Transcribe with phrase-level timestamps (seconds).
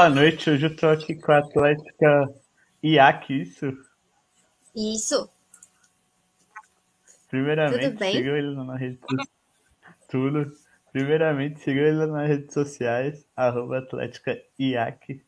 [0.00, 2.34] Boa noite, hoje eu tô aqui com a Atlética
[2.82, 3.66] IAC, isso?
[4.74, 5.28] Isso.
[7.28, 8.12] Primeiramente, Tudo bem?
[8.14, 8.98] sigam ele na rede
[10.08, 10.50] tudo.
[10.90, 15.22] Primeiramente, sigam ele nas redes sociais, arroba Atlética IAC.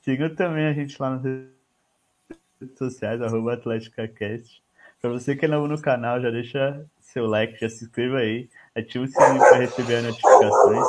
[0.00, 4.62] Sigam também a gente lá nas redes sociais, arroba AtléticaCast.
[5.02, 8.48] Pra você que é novo no canal, já deixa seu like, já se inscreva aí,
[8.74, 10.86] ativa o sininho para receber as notificações.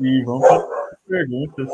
[0.00, 1.68] E vamos para perguntas.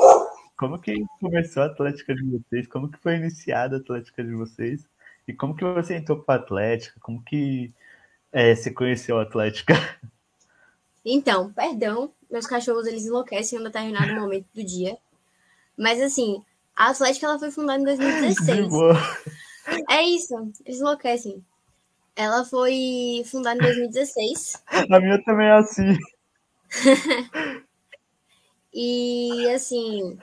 [0.56, 2.66] Como que começou a Atlética de vocês?
[2.66, 4.86] Como que foi iniciada a Atlética de vocês?
[5.26, 6.98] E como que você entrou para a Atlética?
[7.00, 7.72] Como que
[8.32, 9.74] é, você conheceu a Atlética?
[11.04, 14.96] Então, perdão, meus cachorros eles enlouquecem em um determinado momento do dia.
[15.76, 16.40] Mas assim,
[16.76, 18.68] a Atlética ela foi fundada em 2016.
[19.90, 21.44] É isso, eles enlouquecem.
[22.14, 24.62] Ela foi fundada em 2016.
[24.68, 25.98] A minha também é assim.
[28.72, 30.18] e assim,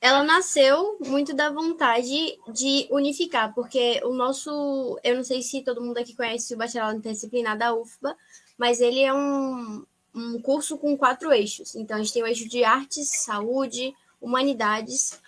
[0.00, 5.82] ela nasceu muito da vontade de unificar, porque o nosso, eu não sei se todo
[5.82, 8.16] mundo aqui conhece o bacharelado interdisciplinar da UFBA,
[8.56, 11.74] mas ele é um, um curso com quatro eixos.
[11.74, 15.20] Então, a gente tem o eixo de artes, saúde, humanidades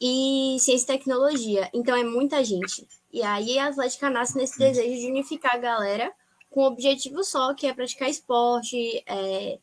[0.00, 1.70] e ciência e tecnologia.
[1.72, 2.86] Então, é muita gente.
[3.10, 6.12] E aí, a Atlética nasce nesse desejo de unificar a galera
[6.50, 9.58] com um objetivo só, que é praticar esporte, é,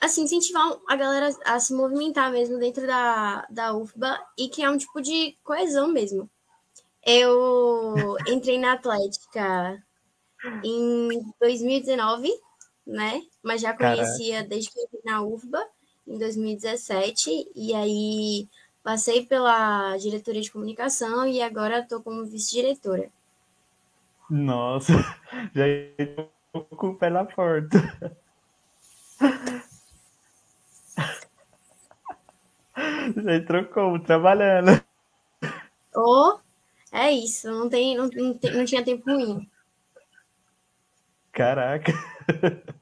[0.00, 4.78] assim, incentivar a galera a se movimentar mesmo dentro da, da UFBA e criar um
[4.78, 6.28] tipo de coesão mesmo.
[7.04, 9.82] Eu entrei na Atlética
[10.64, 11.08] em
[11.40, 12.32] 2019
[12.90, 13.22] né?
[13.42, 14.48] Mas já conhecia Caraca.
[14.48, 15.66] desde que eu entrei na UFBA,
[16.06, 18.48] em 2017, e aí
[18.82, 23.08] passei pela diretoria de comunicação e agora estou como vice-diretora.
[24.28, 24.92] Nossa,
[25.54, 26.28] já estou
[26.76, 27.78] com o pé na porta.
[33.24, 33.98] Já entrou como?
[34.00, 34.82] Trabalhando.
[35.94, 36.38] Oh,
[36.92, 39.48] é isso, não, tem, não, não, tem, não tinha tempo ruim.
[41.32, 41.92] Caraca.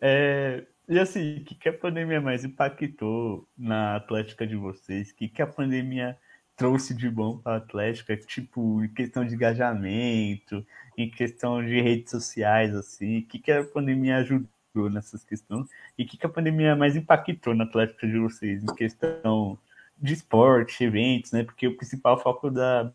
[0.00, 5.10] É, e assim, o que, que a pandemia mais impactou na Atlética de vocês?
[5.10, 6.16] O que, que a pandemia
[6.56, 8.16] trouxe de bom para a Atlética?
[8.16, 10.64] Tipo, em questão de engajamento,
[10.96, 15.68] em questão de redes sociais, assim, o que, que a pandemia ajudou nessas questões?
[15.98, 18.62] E o que, que a pandemia mais impactou na Atlética de vocês?
[18.62, 19.58] Em questão
[19.98, 21.44] de esporte, eventos, né?
[21.44, 22.92] Porque o principal foco da,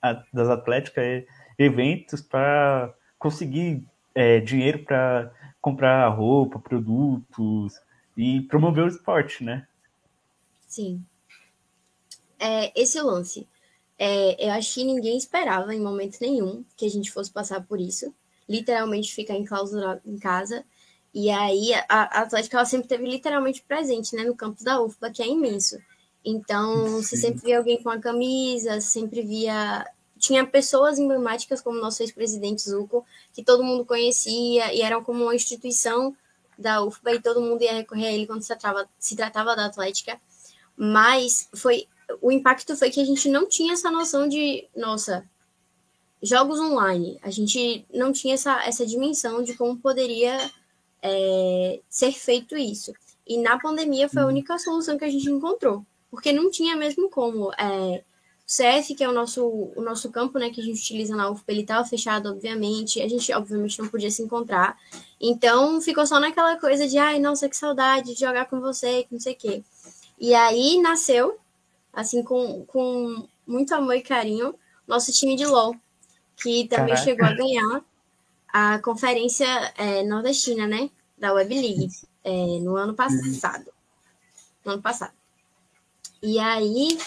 [0.00, 1.26] a, das Atléticas é
[1.58, 7.80] eventos para conseguir é, dinheiro para comprar roupa, produtos
[8.16, 9.66] e promover o esporte, né?
[10.66, 11.04] Sim.
[12.38, 13.48] É, esse lance.
[13.98, 17.80] É, eu acho que ninguém esperava em momento nenhum que a gente fosse passar por
[17.80, 18.14] isso.
[18.48, 20.64] Literalmente ficar enclausurado em casa.
[21.20, 25.10] E aí a, a Atlética ela sempre teve literalmente presente, né, no campus da UFBA,
[25.10, 25.76] que é imenso.
[26.24, 27.02] Então, Sim.
[27.02, 29.84] você sempre via alguém com a camisa, sempre via
[30.16, 35.34] tinha pessoas emblemáticas como nosso ex-presidente Zuko, que todo mundo conhecia e eram como uma
[35.34, 36.16] instituição
[36.56, 39.66] da UFBA e todo mundo ia recorrer a ele quando se tratava, se tratava da
[39.66, 40.20] Atlética.
[40.76, 41.88] Mas foi
[42.22, 45.28] o impacto foi que a gente não tinha essa noção de, nossa,
[46.22, 47.18] jogos online.
[47.22, 50.48] A gente não tinha essa, essa dimensão de como poderia
[51.02, 52.92] é, ser feito isso.
[53.26, 54.30] E na pandemia foi a uhum.
[54.30, 57.52] única solução que a gente encontrou, porque não tinha mesmo como.
[57.54, 58.02] É,
[58.48, 61.52] CF, que é o nosso, o nosso campo, né, que a gente utiliza na UFP,
[61.52, 62.98] ele estava fechado, obviamente.
[63.02, 64.78] A gente, obviamente, não podia se encontrar.
[65.20, 69.12] Então, ficou só naquela coisa de, ai, nossa, que saudade de jogar com você, que
[69.12, 69.62] não sei o quê.
[70.18, 71.38] E aí nasceu,
[71.92, 74.54] assim, com, com muito amor e carinho,
[74.86, 75.76] nosso time de LOL,
[76.34, 77.04] que também Caraca.
[77.04, 77.84] chegou a ganhar
[78.48, 79.46] a conferência
[79.76, 81.88] é, nordestina, né, da Web League,
[82.24, 83.66] é, no ano passado.
[84.64, 85.12] No ano passado.
[86.22, 86.98] E aí,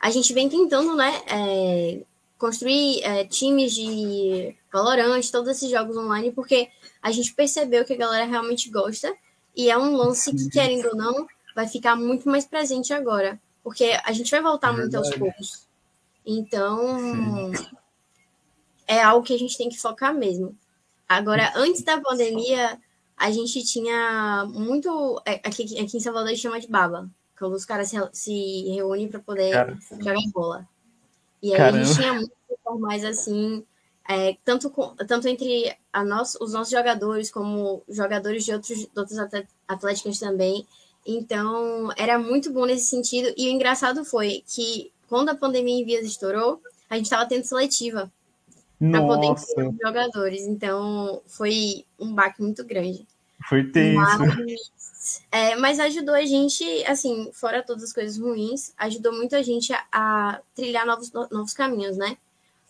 [0.00, 2.02] a gente vem tentando, né, é,
[2.38, 6.68] construir é, times de Valorant, todos esses jogos online, porque
[7.02, 9.14] a gente percebeu que a galera realmente gosta
[9.54, 13.98] e é um lance que, querendo ou não, vai ficar muito mais presente agora, porque
[14.04, 15.66] a gente vai voltar é muito aos poucos.
[16.24, 17.52] Então,
[18.86, 20.56] é algo que a gente tem que focar mesmo.
[21.08, 22.78] Agora, antes da pandemia,
[23.16, 25.20] a gente tinha muito.
[25.24, 27.08] É, aqui, aqui em Salvador a gente chama de baba
[27.38, 29.78] quando os caras se, se reúnem para poder Cara.
[29.98, 30.68] jogar bola.
[31.42, 31.78] E aí Caramba.
[31.78, 33.64] a gente tinha muitos formais assim,
[34.08, 38.90] é, tanto, com, tanto entre a nós, os nossos jogadores, como jogadores de outros, de
[38.96, 39.18] outros
[39.68, 40.66] atléticos também.
[41.06, 43.32] Então, era muito bom nesse sentido.
[43.36, 47.44] E o engraçado foi que, quando a pandemia em Vias estourou, a gente estava tendo
[47.44, 48.10] seletiva
[48.78, 50.42] para poder incluir os jogadores.
[50.42, 53.06] Então, foi um baque muito grande.
[53.48, 54.00] Foi tenso.
[54.00, 59.42] Mas, é, mas ajudou a gente, assim, fora todas as coisas ruins, ajudou muito a
[59.42, 62.16] gente a, a trilhar novos, novos caminhos, né?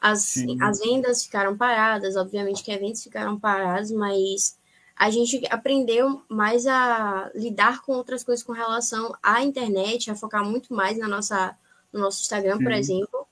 [0.01, 4.57] As, as vendas ficaram paradas, obviamente que eventos ficaram parados, mas
[4.95, 10.45] a gente aprendeu mais a lidar com outras coisas com relação à internet, a focar
[10.45, 11.57] muito mais na nossa,
[11.93, 12.63] no nosso Instagram, Sim.
[12.63, 13.27] por exemplo,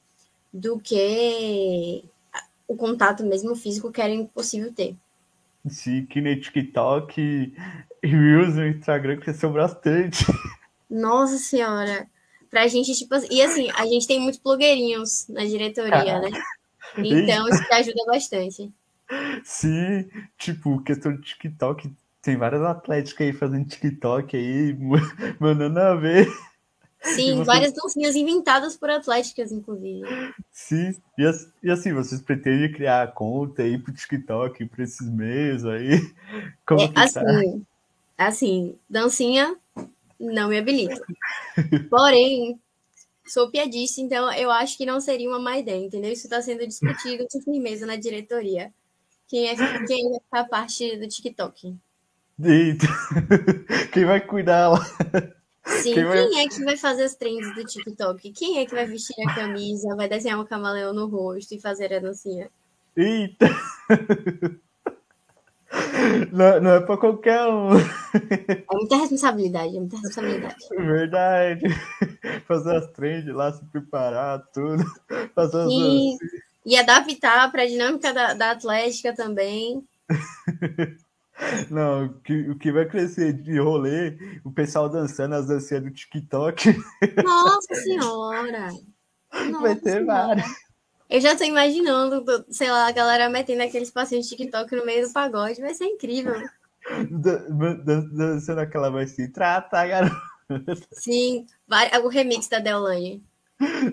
[0.53, 2.05] do que
[2.67, 4.97] o contato mesmo físico que era impossível ter.
[5.67, 7.55] Sim, que no TikTok,
[8.03, 10.27] Reels no Instagram cresceu bastante.
[10.91, 12.07] Nossa senhora!
[12.51, 16.31] Pra gente, tipo assim, e assim, a gente tem muitos blogueirinhos na diretoria, né?
[16.97, 18.73] Então isso ajuda bastante.
[19.43, 20.09] Sim,
[20.39, 21.91] tipo, questão de TikTok,
[22.23, 24.77] tem várias atléticas aí fazendo TikTok aí,
[25.41, 26.29] mandando a ver.
[27.05, 27.45] Sim, você...
[27.45, 30.03] várias dancinhas inventadas por atléticas, inclusive.
[30.51, 30.95] Sim,
[31.63, 36.01] e, assim, vocês pretendem criar conta aí pro TikTok, pra esses meios aí?
[36.67, 38.27] Como é, assim, tá?
[38.27, 39.55] assim, dancinha
[40.19, 41.01] não me habilita.
[41.91, 42.59] Porém,
[43.27, 46.13] sou piadista, então eu acho que não seria uma má ideia, entendeu?
[46.13, 48.73] Isso está sendo discutido com firmeza na diretoria.
[49.29, 49.57] Quem é
[49.87, 51.77] quem vai ficar parte do TikTok?
[52.43, 52.87] Eita.
[53.93, 54.81] Quem vai cuidar lá?
[55.67, 56.29] Sim, quem, vai...
[56.29, 58.33] quem, é que vai fazer as trends do TikTok?
[58.33, 61.93] Quem é que vai vestir a camisa, vai desenhar um camaleão no rosto e fazer
[61.93, 62.51] a dancinha?
[62.97, 63.49] Eita!
[66.33, 67.77] Não, não é pra qualquer um.
[67.77, 70.69] É muita responsabilidade, é muita responsabilidade.
[70.71, 71.65] Verdade.
[72.47, 74.85] Fazer as trends lá, se preparar, tudo.
[75.35, 76.17] Fazer as e,
[76.67, 79.83] e adaptar para a dinâmica da, da Atlética também.
[81.71, 85.91] Não, o que, o que vai crescer de rolê, o pessoal dançando as dancinhas do
[85.91, 86.77] TikTok.
[87.25, 88.69] Nossa senhora!
[89.33, 90.47] Nossa vai ter várias.
[91.11, 95.07] Eu já tô imaginando, sei lá, a galera metendo aqueles passinhos de TikTok no meio
[95.07, 95.61] do pagode.
[95.61, 96.35] Vai ser incrível.
[98.07, 100.17] Dançando aquela voz assim, trata, garoto.
[100.93, 103.23] Sim, vai, o remix da Deolane.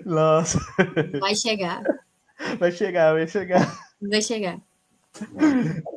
[0.04, 0.58] Nossa.
[1.20, 1.82] Vai chegar.
[2.58, 3.78] Vai chegar, vai chegar.
[4.00, 4.60] Vai chegar.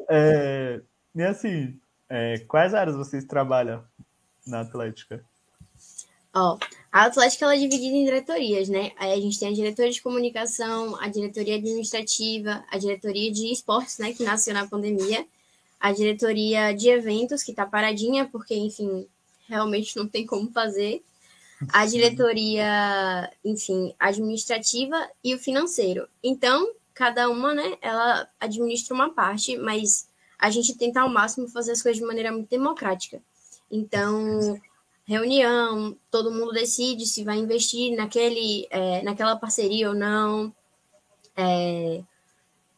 [0.09, 0.81] É,
[1.15, 1.79] e assim,
[2.09, 3.83] é, quais áreas vocês trabalham
[4.45, 5.23] na Atlética?
[6.33, 6.57] Ó,
[6.91, 8.91] a Atlética ela é dividida em diretorias, né?
[8.97, 13.97] Aí a gente tem a diretoria de comunicação, a diretoria administrativa, a diretoria de esportes,
[13.99, 15.25] né, que nasceu na pandemia,
[15.79, 19.07] a diretoria de eventos, que tá paradinha, porque, enfim,
[19.47, 21.01] realmente não tem como fazer,
[21.69, 26.07] a diretoria, enfim, administrativa e o financeiro.
[26.21, 31.71] Então, cada uma, né, ela administra uma parte, mas a gente tenta ao máximo fazer
[31.71, 33.21] as coisas de maneira muito democrática.
[33.69, 34.59] Então,
[35.05, 40.53] reunião, todo mundo decide se vai investir naquele, é, naquela parceria ou não.
[41.35, 42.03] É,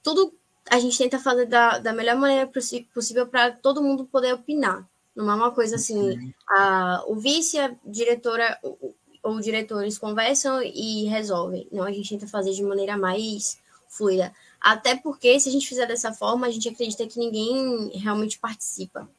[0.04, 0.34] tudo
[0.70, 4.88] a gente tenta fazer da, da melhor maneira possível para todo mundo poder opinar.
[5.16, 11.06] Não é uma coisa assim, a, o vice, a diretora ou, ou diretores conversam e
[11.06, 11.68] resolvem.
[11.72, 14.32] Não, a gente tenta fazer de maneira mais fluida.
[14.70, 19.10] Até porque, se a gente fizer dessa forma, a gente acredita que ninguém realmente participa.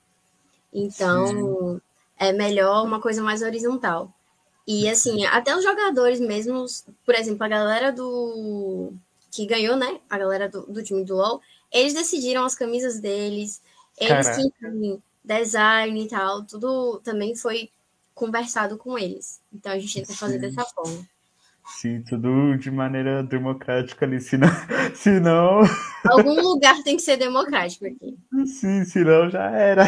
[0.72, 1.80] Então, Sim
[2.18, 4.12] é melhor uma coisa mais horizontal.
[4.66, 8.92] E assim, até os jogadores mesmos, por exemplo, a galera do.
[9.30, 10.00] que ganhou, né?
[10.10, 11.40] A galera do, do time do LOL,
[11.72, 13.62] eles decidiram as camisas deles,
[13.96, 17.70] eles tinham design e tal, tudo também foi
[18.14, 19.40] conversado com eles.
[19.52, 20.40] Então a gente tenta fazer Sim.
[20.40, 21.08] dessa forma.
[21.68, 24.48] Sim, tudo de maneira democrática ali, senão,
[24.94, 25.60] senão...
[26.10, 28.16] Algum lugar tem que ser democrático aqui.
[28.46, 29.84] Sim, senão já era.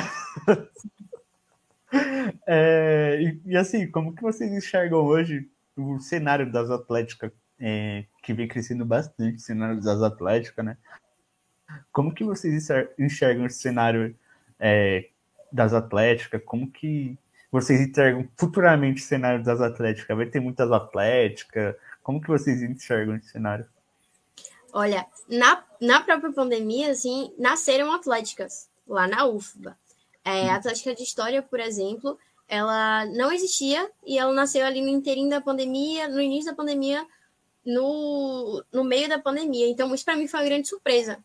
[2.46, 8.32] É, e, e, assim, como que vocês enxergam hoje o cenário das Atléticas, é, que
[8.32, 10.76] vem crescendo bastante, o cenário das Atléticas, né?
[11.92, 12.68] Como que vocês
[12.98, 14.14] enxergam esse cenário
[14.58, 15.08] é,
[15.52, 16.40] das Atléticas?
[16.44, 17.18] Como que
[17.50, 20.16] vocês enxergam futuramente o cenário das Atléticas?
[20.16, 21.74] Vai ter muitas Atléticas?
[22.02, 23.66] Como que vocês enxergam esse cenário?
[24.72, 29.76] Olha, na, na própria pandemia, assim, nasceram atléticas lá na UFBA.
[30.24, 34.88] É, a Atlética de História, por exemplo, ela não existia e ela nasceu ali no
[34.88, 37.04] inteirinho da pandemia, no início da pandemia,
[37.64, 39.68] no, no meio da pandemia.
[39.68, 41.18] Então, isso para mim foi uma grande surpresa,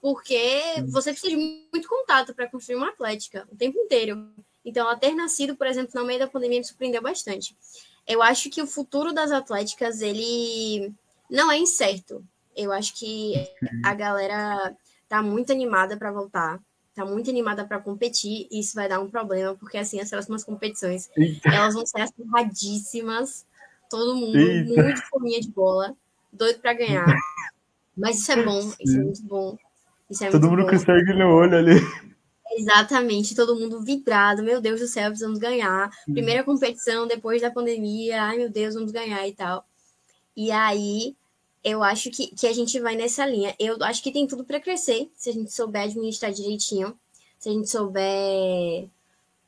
[0.00, 0.50] porque
[0.88, 4.28] você precisa de muito contato para construir uma Atlética o tempo inteiro.
[4.66, 7.56] Então, ela ter nascido, por exemplo, no meio da pandemia me surpreendeu bastante.
[8.06, 10.92] Eu acho que o futuro das Atléticas, ele
[11.30, 12.22] não é incerto.
[12.54, 13.34] Eu acho que
[13.84, 14.76] a galera
[15.08, 16.60] tá muito animada para voltar
[16.96, 20.42] tá muito animada para competir e isso vai dar um problema, porque assim, as próximas
[20.42, 21.50] competições, Eita.
[21.50, 23.44] elas vão ser acirradíssimas,
[23.90, 24.82] todo mundo Eita.
[24.82, 25.94] muito fominha de bola,
[26.32, 27.04] doido para ganhar.
[27.94, 29.58] Mas isso é bom, isso é muito bom.
[30.08, 30.70] Isso é todo mundo bom.
[30.70, 31.74] consegue no olho ali.
[32.52, 35.90] Exatamente, todo mundo vidrado, meu Deus do céu, precisamos ganhar.
[36.04, 39.66] Primeira competição depois da pandemia, ai meu Deus, vamos ganhar e tal.
[40.36, 41.16] E aí,
[41.64, 43.54] eu acho que, que a gente vai nessa linha.
[43.58, 46.96] Eu acho que tem tudo para crescer, se a gente souber administrar direitinho,
[47.38, 48.88] se a gente souber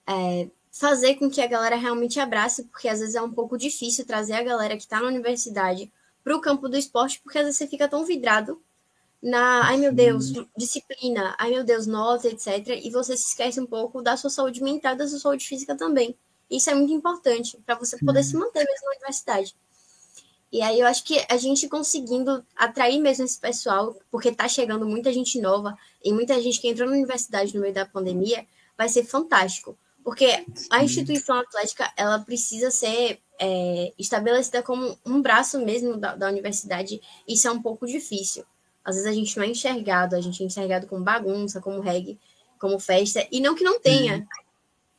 [0.06, 4.06] é, fazer com que a galera realmente abrace, porque às vezes é um pouco difícil
[4.06, 5.92] trazer a galera que está na universidade
[6.24, 8.60] para o campo do esporte, porque às vezes você fica tão vidrado
[9.22, 12.80] na, ai meu Deus, disciplina, ai meu Deus, nota, etc.
[12.82, 15.76] E você se esquece um pouco da sua saúde mental e da sua saúde física
[15.76, 16.16] também.
[16.50, 19.54] Isso é muito importante para você poder se manter mesmo na universidade.
[20.50, 24.86] E aí eu acho que a gente conseguindo atrair mesmo esse pessoal, porque tá chegando
[24.86, 28.46] muita gente nova e muita gente que entrou na universidade no meio da pandemia,
[28.76, 29.76] vai ser fantástico.
[30.02, 36.28] Porque a instituição atlética, ela precisa ser é, estabelecida como um braço mesmo da, da
[36.28, 36.98] universidade.
[37.26, 38.42] Isso é um pouco difícil.
[38.88, 42.18] Às vezes a gente não é enxergado, a gente é enxergado como bagunça, como reggae,
[42.58, 43.26] como festa.
[43.30, 44.26] E não que não tenha.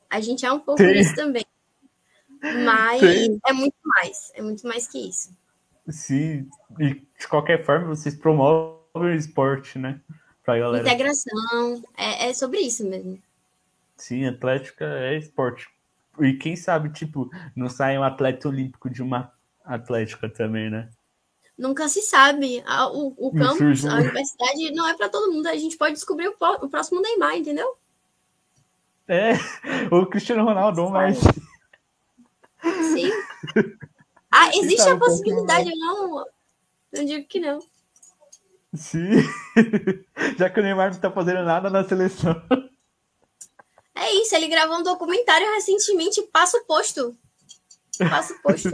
[0.07, 0.91] A gente é um pouco Sim.
[0.91, 1.43] isso também.
[2.39, 3.39] Mas Sim.
[3.47, 4.31] é muito mais.
[4.35, 5.35] É muito mais que isso.
[5.87, 6.47] Sim.
[6.79, 9.99] E de qualquer forma, vocês promovem o esporte, né?
[10.45, 10.87] Pra galera.
[10.87, 11.83] Integração.
[11.97, 13.19] É, é sobre isso mesmo.
[13.97, 15.67] Sim, atlética é esporte.
[16.19, 19.33] E quem sabe, tipo, não sai um atleta olímpico de uma
[19.65, 20.89] atlética também, né?
[21.59, 22.63] Nunca se sabe.
[22.93, 25.47] O, o campus, a universidade não é para todo mundo.
[25.47, 27.77] A gente pode descobrir o, o, próximo Neymar, entendeu?
[29.07, 29.33] É,
[29.91, 31.19] o Cristiano Ronaldo, mas.
[32.93, 33.11] Sim.
[34.31, 36.25] Ah, existe a possibilidade, eu não.
[36.93, 37.57] Não digo que não.
[38.75, 39.09] Sim.
[40.37, 42.39] Já que o Neymar não tá fazendo nada na seleção.
[43.95, 47.17] É isso, ele gravou um documentário recentemente, passo posto.
[47.97, 48.69] Passo posto.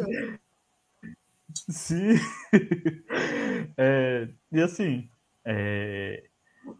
[1.70, 2.16] Sim.
[3.78, 5.10] É, e assim,
[5.44, 6.24] é,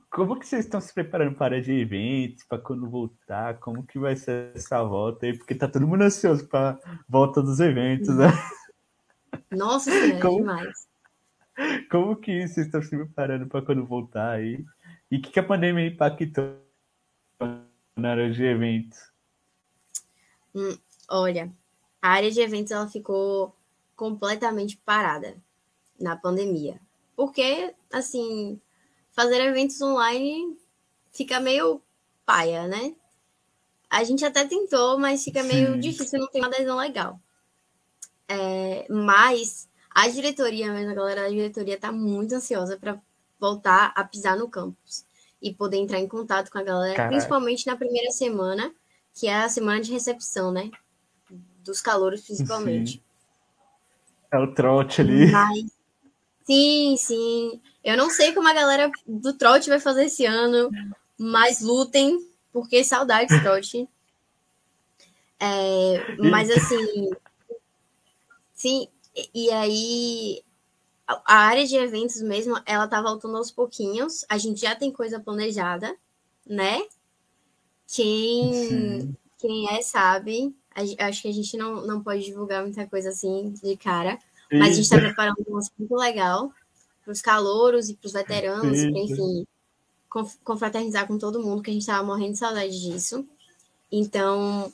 [0.10, 3.60] como que vocês estão se preparando para de eventos, para quando voltar?
[3.60, 5.38] Como que vai ser essa volta aí?
[5.38, 8.28] Porque tá todo mundo ansioso para volta dos eventos, né?
[9.52, 10.88] Nossa senhora, como, demais.
[11.92, 14.64] Como que vocês estão se preparando para quando voltar aí?
[15.12, 16.56] E o que, que a pandemia impactou
[17.96, 18.98] na área de eventos?
[20.54, 20.78] Hum,
[21.10, 21.52] olha,
[22.02, 23.56] a área de eventos ela ficou
[23.96, 25.36] completamente parada
[26.00, 26.80] na pandemia.
[27.16, 28.60] Porque, assim,
[29.12, 30.58] fazer eventos online
[31.12, 31.82] fica meio
[32.26, 32.96] paia, né?
[33.90, 35.80] A gente até tentou, mas fica meio Sim.
[35.80, 37.20] difícil, não tem uma adesão legal.
[38.28, 43.00] É, mas a diretoria, mesmo, a galera da diretoria tá muito ansiosa para
[43.40, 45.06] voltar a pisar no campus
[45.42, 47.14] e poder entrar em contato com a galera, Caraca.
[47.14, 48.74] principalmente na primeira semana,
[49.14, 50.72] que é a semana de recepção, né?
[51.64, 52.94] Dos calouros, principalmente.
[52.94, 53.05] Sim.
[54.36, 55.32] É o trote ali.
[55.32, 55.66] Mas...
[56.44, 57.62] Sim, sim.
[57.84, 60.70] Eu não sei como a galera do trote vai fazer esse ano,
[61.18, 62.20] mas lutem,
[62.52, 63.88] porque saudades, trote.
[65.40, 67.10] É, mas assim,
[68.54, 68.88] sim,
[69.34, 70.44] e aí
[71.08, 74.26] a área de eventos mesmo, ela tá voltando aos pouquinhos.
[74.28, 75.96] A gente já tem coisa planejada,
[76.46, 76.82] né?
[77.88, 80.54] Quem, quem é sabe
[81.00, 84.20] acho que a gente não, não pode divulgar muita coisa assim de cara,
[84.52, 86.52] mas a gente está preparando um lance muito legal
[87.04, 89.48] para os calouros e para os veteranos, para, enfim,
[90.44, 93.26] confraternizar com todo mundo, que a gente estava morrendo de saudade disso.
[93.92, 94.72] Então,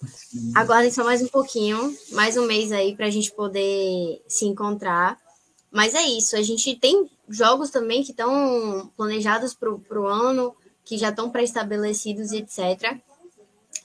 [0.55, 5.19] aguardem só mais um pouquinho, mais um mês aí para a gente poder se encontrar.
[5.69, 10.97] Mas é isso, a gente tem jogos também que estão planejados para o ano, que
[10.97, 12.97] já estão pré-estabelecidos, etc.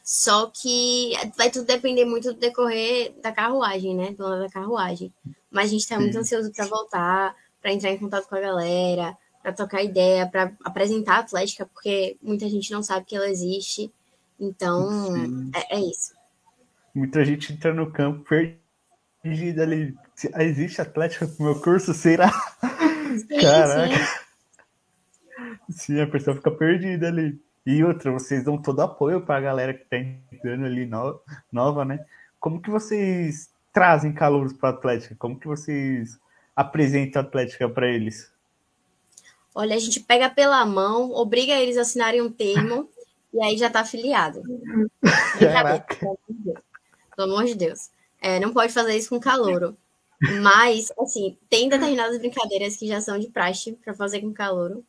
[0.03, 4.13] Só que vai tudo depender muito do decorrer da carruagem, né?
[4.13, 5.13] Do lado da carruagem.
[5.51, 9.17] Mas a gente está muito ansioso para voltar, para entrar em contato com a galera,
[9.43, 13.93] para trocar ideia, para apresentar a Atlética, porque muita gente não sabe que ela existe.
[14.39, 15.15] Então,
[15.55, 16.15] é, é, isso.
[16.95, 18.25] Muita gente entra no campo
[19.23, 19.95] perdida ali.
[20.39, 21.95] Existe Atlética no meu curso?
[21.95, 22.31] Será?
[23.19, 23.97] Sim, Caraca.
[23.97, 25.73] Sim.
[25.73, 27.41] sim, a pessoa fica perdida ali.
[27.67, 31.21] E outra, vocês dão todo apoio para a galera que está entrando ali no,
[31.51, 32.07] nova, né?
[32.39, 35.17] Como que vocês trazem calouros para a Atlética?
[35.19, 36.17] Como que vocês
[36.55, 38.33] apresentam a Atlética para eles?
[39.53, 42.89] Olha, a gente pega pela mão, obriga eles a assinarem um termo
[43.35, 44.45] e aí já está afiliado.
[47.17, 47.91] Pelo amor de Deus.
[48.21, 49.77] É, não pode fazer isso com calouro.
[50.41, 54.85] Mas, assim, tem determinadas brincadeiras que já são de praxe para fazer com calouro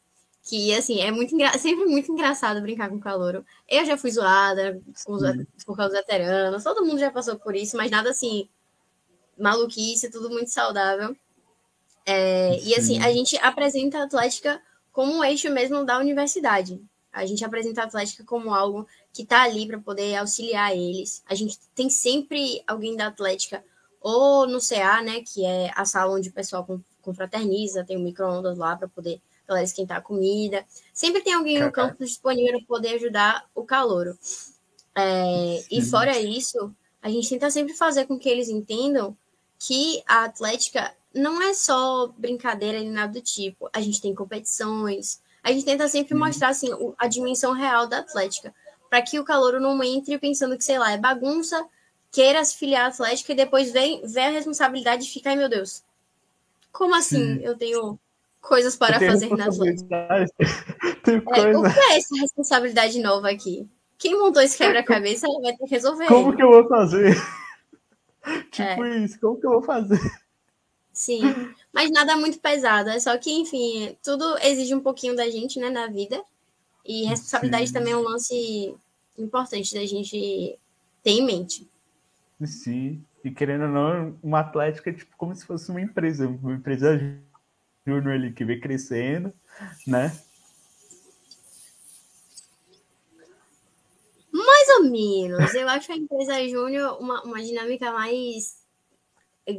[0.47, 1.57] que assim, é muito engra...
[1.59, 3.45] sempre muito engraçado brincar com calouro.
[3.67, 5.03] Eu já fui zoada os...
[5.65, 8.47] por causa dos veteranos, todo mundo já passou por isso, mas nada assim,
[9.37, 11.15] maluquice, tudo muito saudável.
[12.05, 12.59] É...
[12.63, 14.61] e assim, a gente apresenta a Atlética
[14.93, 16.81] como um eixo mesmo da universidade.
[17.11, 21.23] A gente apresenta a Atlética como algo que está ali para poder auxiliar eles.
[21.27, 23.63] A gente tem sempre alguém da Atlética,
[23.99, 26.65] ou no CA, né, que é a sala onde o pessoal
[27.01, 30.65] confraterniza, tem um micro-ondas lá para poder galera esquentar a comida.
[30.93, 34.17] Sempre tem alguém no campo disponível para poder ajudar o calouro.
[34.95, 39.15] É, e fora isso, a gente tenta sempre fazer com que eles entendam
[39.59, 43.69] que a Atlética não é só brincadeira nem nada do tipo.
[43.73, 45.21] A gente tem competições.
[45.43, 46.19] A gente tenta sempre uhum.
[46.19, 48.53] mostrar assim, a dimensão real da Atlética.
[48.89, 51.65] Para que o calouro não entre pensando que, sei lá, é bagunça,
[52.11, 55.49] queira se filiar à Atlética e depois vem, vem a responsabilidade de ficar, ai meu
[55.49, 55.83] Deus,
[56.71, 57.43] como assim Sim.
[57.43, 57.99] eu tenho
[58.41, 59.95] coisas para fazer na Atlética?
[61.07, 61.59] é, coisa...
[61.59, 63.67] O que é essa responsabilidade nova aqui?
[63.97, 66.07] Quem montou esse quebra-cabeça vai ter que resolver.
[66.07, 67.15] Como que eu vou fazer?
[68.51, 68.97] tipo é.
[68.99, 69.99] isso, como que eu vou fazer?
[70.93, 71.21] Sim,
[71.71, 72.89] mas nada muito pesado.
[72.89, 76.21] É só que, enfim, tudo exige um pouquinho da gente, né, na vida.
[76.85, 77.73] E responsabilidade Sim.
[77.73, 78.75] também é um lance
[79.17, 80.57] importante da gente
[81.03, 81.69] ter em mente.
[82.45, 86.53] Sim, e querendo ou não, uma atlética é tipo como se fosse uma empresa, uma
[86.53, 86.99] empresa
[87.87, 89.33] júnior ali que vem crescendo,
[89.85, 90.11] né?
[94.31, 95.53] Mais ou menos.
[95.53, 98.57] Eu acho a empresa júnior uma, uma dinâmica mais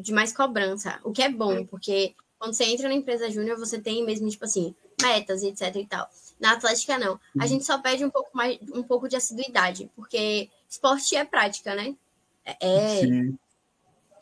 [0.03, 3.81] de mais cobrança, o que é bom, porque quando você entra na empresa júnior, você
[3.81, 6.07] tem mesmo, tipo assim, metas, etc e tal.
[6.39, 7.19] Na Atlética, não.
[7.41, 11.75] A gente só pede um pouco mais, um pouco de assiduidade, porque esporte é prática,
[11.75, 11.97] né?
[12.45, 13.39] É Sim.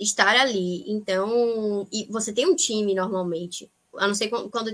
[0.01, 0.85] estar ali.
[0.91, 3.71] Então, e você tem um time normalmente.
[3.99, 4.73] A não ser quando, quando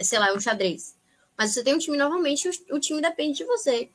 [0.00, 0.94] sei lá, é um xadrez.
[1.36, 3.88] Mas você tem um time normalmente, o, o time depende de você.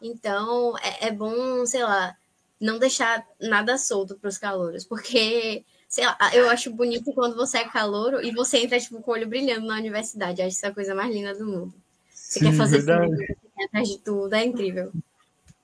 [0.00, 2.16] Então, é, é bom, sei lá,
[2.60, 7.58] não deixar nada solto para os calouros, porque, sei lá, eu acho bonito quando você
[7.58, 10.40] é calouro e você entra, tipo, com o olho brilhando na universidade.
[10.40, 11.74] Eu acho isso a coisa mais linda do mundo.
[12.12, 13.10] Você Sim, quer fazer verdade.
[13.10, 14.92] tudo, você quer atrás de tudo, é incrível.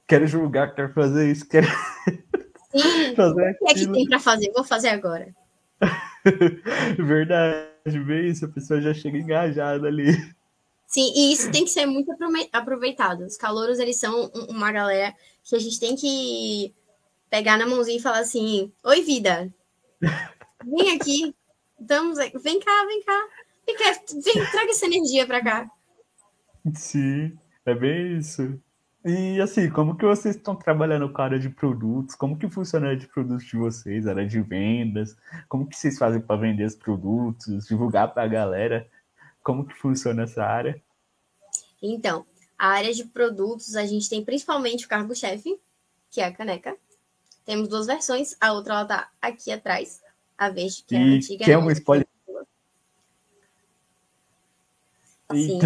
[0.06, 1.66] Quero julgar, quero fazer isso, quero.
[2.70, 4.52] Sim, fazer o que é que tem para fazer?
[4.52, 5.34] Vou fazer agora.
[6.98, 10.12] verdade, bem isso, a pessoa já chega engajada ali.
[10.86, 12.10] Sim, e isso tem que ser muito
[12.52, 13.24] aproveitado.
[13.24, 16.74] Os calouros, eles são uma galera que a gente tem que
[17.28, 19.52] pegar na mãozinha e falar assim: Oi, vida,
[20.64, 21.34] vem aqui,
[21.78, 23.28] vamos, vem cá, vem cá,
[23.66, 25.70] vem cá, vem, traga essa energia pra cá.
[26.74, 28.58] Sim, é bem isso.
[29.04, 32.14] E assim, como que vocês estão trabalhando com a área de produtos?
[32.14, 35.16] Como que funciona a área de produtos de vocês, a área de vendas?
[35.48, 38.88] Como que vocês fazem para vender os produtos, divulgar para a galera?
[39.42, 40.82] Como que funciona essa área?
[41.80, 42.26] Então,
[42.58, 45.58] a área de produtos, a gente tem principalmente o cargo-chefe,
[46.10, 46.76] que é a caneca.
[47.44, 50.02] Temos duas versões, a outra ela tá aqui atrás,
[50.36, 51.44] a verde, que é a antiga.
[51.44, 52.06] Que é uma spoiler.
[55.30, 55.60] Sim.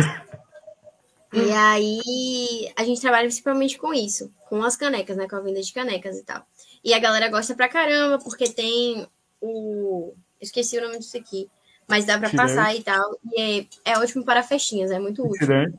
[1.32, 5.26] E aí, a gente trabalha principalmente com isso, com as canecas, né?
[5.26, 6.44] Com a venda de canecas e tal.
[6.84, 9.06] E a galera gosta pra caramba, porque tem
[9.40, 10.12] o.
[10.40, 11.48] Esqueci o nome disso aqui
[11.92, 13.18] mas dá para passar e tal.
[13.32, 15.46] E é, é ótimo para festinhas, é muito útil.
[15.46, 15.78] Tirante.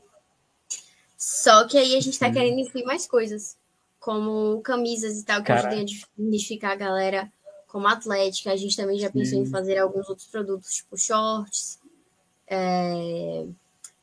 [1.16, 3.56] Só que aí a gente tá querendo incluir mais coisas,
[3.98, 5.68] como camisas e tal, que Caraca.
[5.68, 7.32] ajuda a identificar a galera
[7.66, 8.52] como atlética.
[8.52, 9.42] A gente também já pensou Sim.
[9.42, 11.80] em fazer alguns outros produtos, tipo shorts,
[12.46, 13.46] é,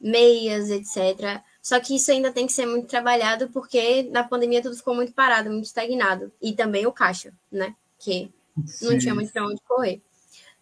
[0.01, 1.41] meias, etc.
[1.61, 5.13] Só que isso ainda tem que ser muito trabalhado, porque na pandemia tudo ficou muito
[5.13, 6.31] parado, muito estagnado.
[6.41, 7.75] E também o caixa, né?
[7.99, 8.31] Que
[8.65, 8.85] Sim.
[8.85, 10.01] não tinha muito para onde correr.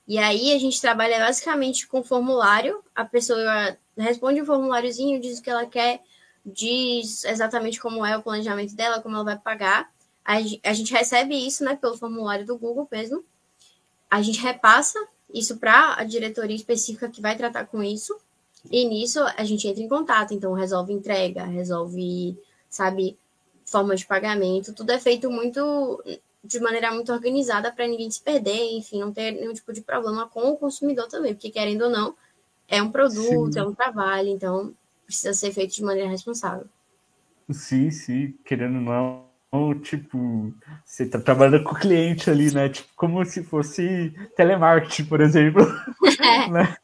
[0.08, 2.84] E aí a gente trabalha basicamente com formulário.
[2.96, 6.02] A pessoa responde um formuláriozinho, diz o que ela quer,
[6.46, 9.92] diz exatamente como é o planejamento dela, como ela vai pagar.
[10.26, 13.24] A gente recebe isso, né, pelo formulário do Google mesmo.
[14.10, 15.00] A gente repassa
[15.34, 18.16] isso para a diretoria específica que vai tratar com isso.
[18.72, 22.38] E nisso a gente entra em contato, então resolve entrega, resolve,
[22.70, 23.18] sabe,
[23.66, 24.74] forma de pagamento.
[24.74, 26.04] Tudo é feito muito
[26.44, 30.28] de maneira muito organizada para ninguém se perder, enfim, não ter nenhum tipo de problema
[30.28, 32.16] com o consumidor também, porque querendo ou não,
[32.68, 33.60] é um produto, sim.
[33.60, 34.74] é um trabalho, então
[35.06, 36.66] precisa ser feito de maneira responsável.
[37.52, 40.54] Sim, sim, querendo ou não, tipo,
[40.86, 42.70] você tá trabalhando com o cliente ali, né?
[42.70, 45.66] Tipo, como se fosse telemarketing, por exemplo.
[46.22, 46.50] É.
[46.50, 46.78] né?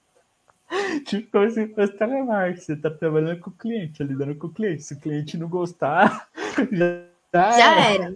[1.05, 4.83] Tipo, como se fosse telemarketing, você tá trabalhando com o cliente, lidando com o cliente.
[4.83, 6.29] Se o cliente não gostar,
[6.71, 8.03] já, já era.
[8.05, 8.15] era.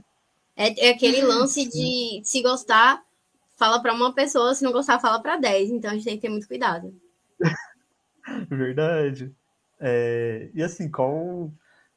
[0.55, 3.03] É, é aquele lance de se gostar,
[3.55, 5.69] fala para uma pessoa, se não gostar, fala para dez.
[5.69, 6.93] Então a gente tem que ter muito cuidado.
[8.49, 9.33] Verdade.
[9.79, 11.51] É, e assim, qual,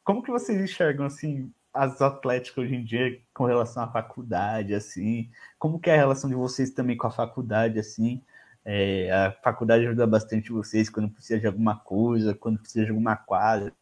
[0.05, 5.31] como que vocês enxergam assim as atléticas hoje em dia com relação à faculdade, assim?
[5.59, 8.23] Como que é a relação de vocês também com a faculdade, assim?
[8.65, 13.17] É, a faculdade ajuda bastante vocês quando precisa de alguma coisa, quando precisa de alguma
[13.17, 13.73] quadra.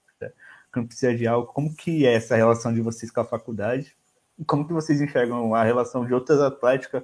[0.73, 1.53] quando precisa de algo.
[1.53, 3.97] Como que é essa relação de vocês com a faculdade?
[4.39, 7.03] E como que vocês enxergam a relação de outras atléticas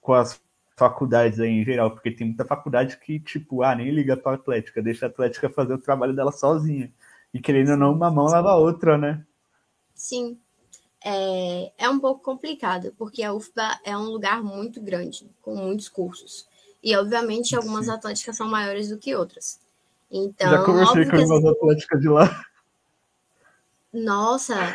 [0.00, 0.40] com as
[0.76, 1.90] faculdades aí em geral?
[1.90, 5.50] Porque tem muita faculdade que, tipo, ah, nem liga para a atlética, deixa a atlética
[5.50, 6.92] fazer o trabalho dela sozinha.
[7.34, 9.24] E querendo ou não, uma mão lava a outra, né?
[9.94, 10.38] Sim.
[11.04, 15.88] É, é um pouco complicado, porque a UFBA é um lugar muito grande, com muitos
[15.88, 16.47] cursos.
[16.82, 17.92] E, obviamente, algumas Sim.
[17.92, 19.60] atléticas são maiores do que outras.
[20.10, 22.44] Então, Já conversei com algumas atléticas de lá.
[23.92, 24.74] Nossa,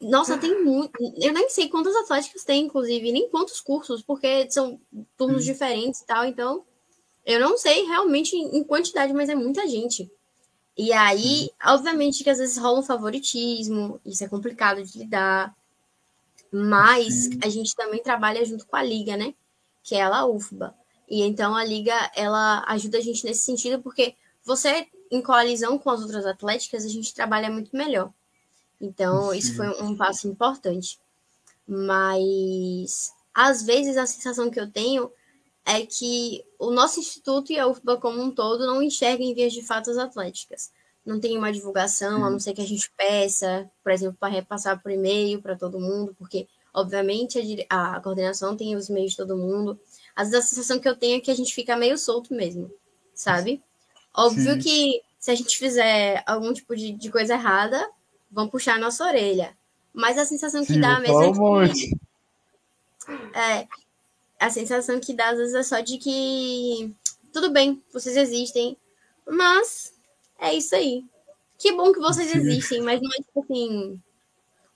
[0.00, 0.92] nossa, tem muito.
[1.16, 4.78] Eu nem sei quantas atléticas tem, inclusive, nem quantos cursos, porque são
[5.16, 5.46] turnos hum.
[5.46, 6.24] diferentes e tal.
[6.24, 6.64] Então,
[7.24, 10.10] eu não sei realmente em quantidade, mas é muita gente.
[10.76, 11.72] E aí, hum.
[11.72, 15.54] obviamente, que às vezes rola um favoritismo, isso é complicado de lidar.
[16.52, 17.40] Mas Sim.
[17.42, 19.34] a gente também trabalha junto com a Liga, né?
[19.86, 20.74] Que é a UFBA.
[21.08, 25.88] E então a Liga, ela ajuda a gente nesse sentido, porque você, em coalizão com
[25.90, 28.12] as outras atléticas, a gente trabalha muito melhor.
[28.80, 29.38] Então, Sim.
[29.38, 30.98] isso foi um passo importante.
[31.66, 35.10] Mas, às vezes, a sensação que eu tenho
[35.64, 39.52] é que o nosso instituto e a UFBA como um todo não enxergam em vias
[39.52, 40.72] de fato as atléticas.
[41.04, 44.82] Não tem uma divulgação, a não ser que a gente peça, por exemplo, para repassar
[44.82, 49.36] por e-mail para todo mundo, porque, obviamente, a, a, coordenação tem os e-mails de todo
[49.36, 49.80] mundo.
[50.14, 52.70] Às vezes, a sensação que eu tenho é que a gente fica meio solto mesmo,
[53.14, 53.62] sabe?
[54.14, 54.58] Óbvio Sim.
[54.58, 57.88] que se a gente fizer algum tipo de, de coisa errada,
[58.30, 59.56] vão puxar a nossa orelha.
[59.92, 61.96] Mas a sensação que Sim, dá mesmo é que.
[63.34, 63.66] É,
[64.38, 66.94] a sensação que dá às vezes é só de que
[67.32, 68.76] tudo bem, vocês existem,
[69.26, 69.94] mas
[70.38, 71.04] é isso aí.
[71.58, 74.02] Que bom que vocês existem, mas não é tipo assim,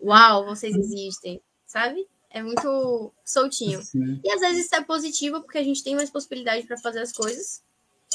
[0.00, 2.04] uau, vocês existem, sabe?
[2.30, 3.80] É muito soltinho.
[3.82, 4.20] Sim.
[4.24, 7.12] E às vezes isso é positivo porque a gente tem mais possibilidade para fazer as
[7.12, 7.62] coisas.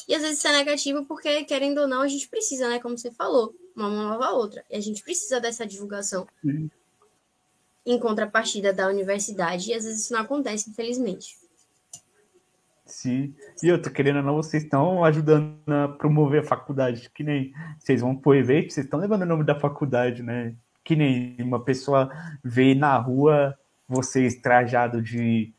[0.08, 2.80] E às vezes isso é negativo porque, querendo ou não, a gente precisa, né?
[2.80, 4.64] Como você falou, uma mão lava a outra.
[4.70, 6.28] E a gente precisa dessa divulgação.
[6.42, 6.70] Sim.
[7.86, 9.72] Em contrapartida da universidade.
[9.72, 11.38] E às vezes isso não acontece, infelizmente.
[12.86, 13.34] Sim.
[13.64, 17.10] E eu tô querendo ou não, vocês estão ajudando a promover a faculdade.
[17.10, 20.56] Que nem vocês vão pro evento, vocês estão levando o nome da faculdade, né?
[20.86, 22.10] Que nem uma pessoa
[22.42, 23.58] vê na rua
[23.90, 25.54] vocês trajado de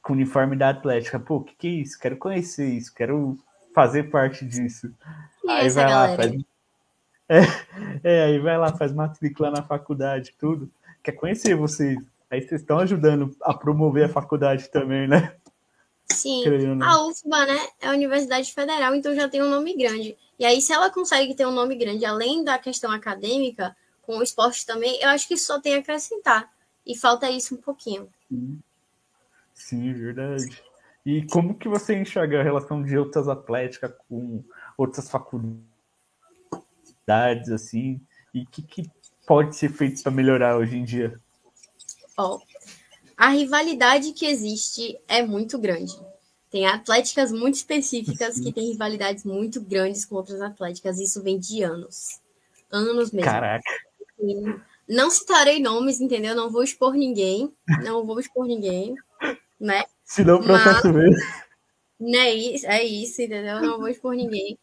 [0.00, 1.20] com uniforme da Atlética.
[1.20, 1.98] Pô, o que, que é isso?
[1.98, 3.36] Quero conhecer isso, quero
[3.74, 4.90] fazer parte disso.
[5.44, 6.10] E aí vai galera?
[6.10, 6.32] lá, faz.
[7.30, 7.42] É,
[8.02, 10.70] é, aí vai lá, faz matrícula na faculdade, tudo.
[11.02, 11.98] Quer conhecer vocês.
[12.30, 15.34] Aí vocês estão ajudando a promover a faculdade também, né?
[16.10, 16.42] Sim.
[16.82, 20.16] A UFBA, né, é a Universidade Federal, então já tem um nome grande.
[20.38, 23.76] E aí, se ela consegue ter um nome grande, além da questão acadêmica,
[24.08, 26.50] com o esporte também, eu acho que só tem a acrescentar.
[26.86, 28.08] E falta isso um pouquinho.
[28.30, 28.58] Sim,
[29.52, 30.62] Sim verdade.
[31.04, 34.42] E como que você enxerga a relação de outras atléticas com
[34.78, 35.60] outras faculdades,
[37.50, 38.00] assim?
[38.32, 38.90] E o que, que
[39.26, 41.14] pode ser feito para melhorar hoje em dia?
[42.16, 42.40] Ó,
[43.14, 45.92] a rivalidade que existe é muito grande.
[46.50, 48.44] Tem atléticas muito específicas Sim.
[48.44, 50.98] que têm rivalidades muito grandes com outras atléticas.
[50.98, 52.22] Isso vem de anos.
[52.72, 53.30] Anos mesmo.
[53.30, 53.87] Caraca.
[54.88, 56.34] Não citarei nomes, entendeu?
[56.34, 57.52] Não vou expor ninguém.
[57.84, 58.94] Não vou expor ninguém,
[59.60, 59.84] né?
[60.04, 61.16] Se não, processo mesmo.
[62.00, 63.60] Não é isso, é isso, entendeu?
[63.60, 64.58] Não vou expor ninguém.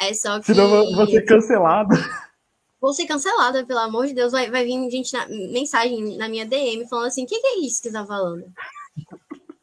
[0.00, 0.46] É só que.
[0.46, 1.96] Senão vou ser cancelado.
[2.80, 4.32] Vou ser cancelada, pelo amor de Deus.
[4.32, 7.58] Vai, vai vir gente na mensagem na minha DM falando assim: o que, que, é
[7.60, 8.44] isso que você tá falando?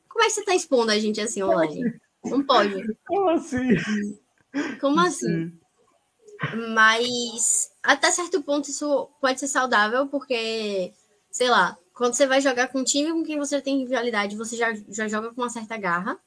[0.10, 1.94] Como é que você tá expondo a gente assim online?
[2.26, 2.84] Não pode.
[3.06, 3.68] Como assim?
[4.80, 5.54] Como assim?
[6.74, 10.94] Mas até certo ponto isso pode ser saudável, porque,
[11.32, 14.56] sei lá, quando você vai jogar com um time com quem você tem rivalidade, você
[14.56, 16.20] já, já joga com uma certa garra.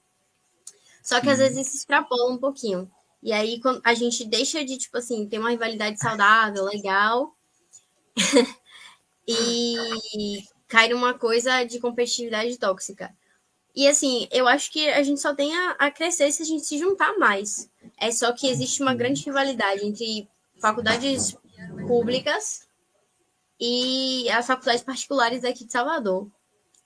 [1.02, 2.90] Só que às vezes isso extrapola um pouquinho.
[3.22, 7.34] E aí quando a gente deixa de, tipo assim, ter uma rivalidade saudável, legal,
[9.28, 13.14] e cai numa coisa de competitividade tóxica.
[13.74, 16.64] E assim, eu acho que a gente só tem a, a, crescer se a gente
[16.64, 17.68] se juntar mais.
[17.98, 20.28] É só que existe uma grande rivalidade entre
[20.60, 21.36] faculdades
[21.86, 22.66] públicas
[23.60, 26.28] e as faculdades particulares daqui de Salvador.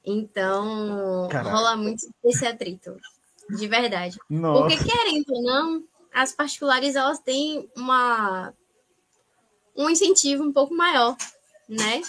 [0.05, 1.57] Então, Caraca.
[1.57, 2.96] rola muito esse atrito.
[3.51, 4.18] De verdade.
[4.29, 4.77] Nossa.
[4.77, 8.53] Porque, querendo ou não, as particulares elas têm uma
[9.77, 11.16] um incentivo um pouco maior,
[11.68, 12.03] né?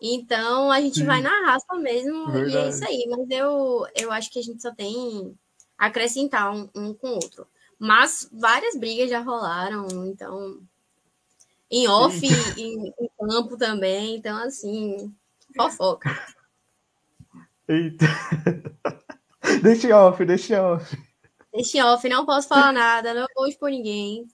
[0.00, 1.06] Então a gente Sim.
[1.06, 2.52] vai na raça mesmo verdade.
[2.52, 3.06] e é isso aí.
[3.10, 5.36] Mas eu, eu acho que a gente só tem
[5.76, 7.46] acrescentar um, um com o outro.
[7.78, 10.60] Mas várias brigas já rolaram, então
[11.70, 14.16] em off e em, em, campo também.
[14.16, 15.14] Então, assim,
[15.54, 16.10] fofoca.
[17.68, 18.06] Eita.
[19.62, 20.98] Deixa em off, deixa em off.
[21.52, 24.26] Deixa em off, não posso falar nada, não vou expor ninguém.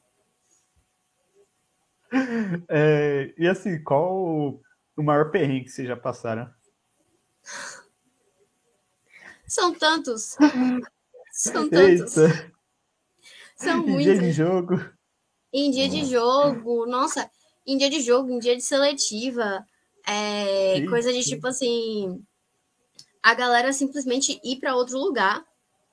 [2.69, 4.61] É, e assim, qual
[4.97, 6.51] o, maior perrengue que vocês já passaram?
[9.47, 10.37] São tantos.
[11.33, 12.17] São tantos.
[12.17, 12.53] Eita,
[13.57, 14.35] São em dia de muitos.
[14.35, 14.96] jogo.
[15.59, 17.31] Em dia de jogo, nossa,
[17.67, 19.67] em dia de jogo, em dia de seletiva,
[20.07, 20.91] é, Eita.
[20.91, 22.23] coisa de tipo assim,
[23.23, 25.43] a galera simplesmente ir para outro lugar,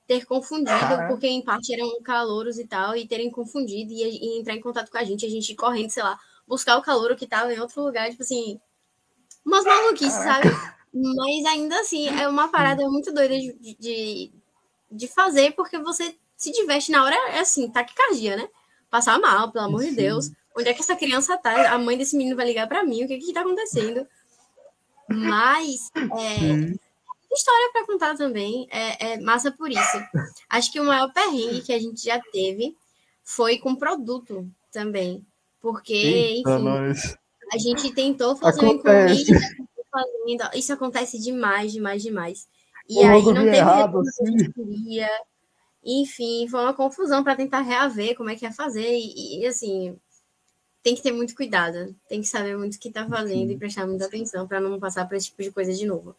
[0.06, 1.08] ter confundido, Caraca.
[1.08, 4.90] porque em parte eram calouros e tal, e terem confundido e, e entrar em contato
[4.90, 7.58] com a gente, a gente ir correndo, sei lá, buscar o calouro que tava em
[7.58, 8.60] outro lugar, tipo assim,
[9.46, 10.48] umas maluquices, sabe?
[10.92, 14.30] Mas ainda assim, é uma parada muito doida de, de,
[14.92, 18.46] de fazer, porque você se diverte na hora, é assim, taquicardia, né?
[18.94, 19.96] Passar mal, pelo amor de Sim.
[19.96, 20.30] Deus.
[20.56, 21.72] Onde é que essa criança tá?
[21.72, 24.06] A mãe desse menino vai ligar pra mim, o que que tá acontecendo?
[25.08, 26.72] Mas, é,
[27.34, 29.98] história pra contar também, é, é massa por isso.
[30.48, 32.76] Acho que o maior perrengue que a gente já teve
[33.24, 35.26] foi com produto também.
[35.60, 37.16] Porque, Eita, enfim, nós.
[37.52, 39.22] a gente tentou fazer uma Acontece.
[39.22, 40.56] encomenda, acabou fazendo.
[40.56, 42.46] Isso acontece demais, demais, demais.
[42.88, 44.38] E O aí não teve errado, retorno que a assim.
[44.38, 45.10] gente queria.
[45.84, 48.88] Enfim, foi uma confusão para tentar reaver como é que ia fazer.
[48.88, 49.98] E, e, assim,
[50.82, 51.94] tem que ter muito cuidado.
[52.08, 55.06] Tem que saber muito o que tá fazendo e prestar muita atenção para não passar
[55.06, 56.16] por esse tipo de coisa de novo.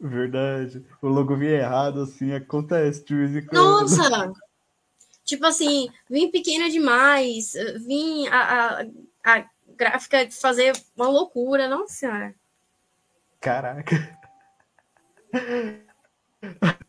[0.00, 0.84] Verdade.
[1.02, 3.04] O logo vinha errado, assim, acontece.
[3.52, 4.32] Nossa!
[5.24, 7.52] tipo assim, vim pequena demais,
[7.86, 8.86] vim a, a,
[9.24, 9.44] a
[9.76, 11.68] gráfica fazer uma loucura.
[11.68, 12.34] Nossa senhora.
[13.40, 14.18] Caraca.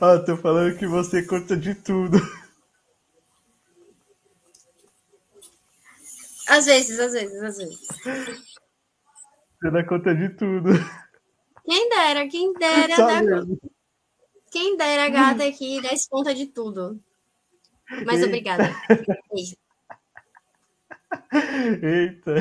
[0.00, 2.18] Ah, tô falando que você conta de tudo.
[6.48, 7.80] Às vezes, às vezes, às vezes.
[9.60, 10.70] Você dá conta de tudo.
[11.64, 13.58] Quem dera, quem dera, Só dar- mesmo.
[14.50, 17.00] quem dera, gata, aqui desse conta de tudo.
[18.06, 18.26] Mas Eita.
[18.26, 18.64] obrigada.
[19.32, 19.56] Beijo.
[21.82, 22.34] Eita.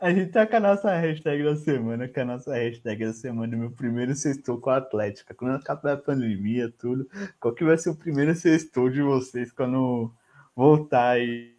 [0.00, 3.56] A gente tá com a nossa hashtag da semana, que a nossa hashtag da semana
[3.56, 5.34] meu primeiro sextou com a Atlética.
[5.34, 7.08] Quando acabar a pandemia, tudo,
[7.40, 10.12] qual que vai ser o primeiro sextou de vocês quando
[10.54, 11.52] voltar aí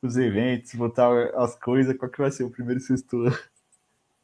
[0.00, 3.26] os eventos, voltar as coisas, qual que vai ser o primeiro sextou?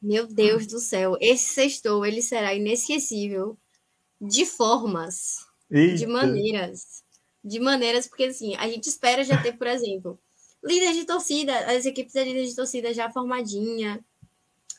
[0.00, 3.58] Meu Deus do céu, esse sextou, ele será inesquecível
[4.20, 6.08] de formas, de Eita.
[6.08, 7.02] maneiras,
[7.44, 10.18] de maneiras, porque assim, a gente espera já ter, por exemplo,
[10.62, 14.04] líder de torcida, as equipes de líder de torcida já formadinha.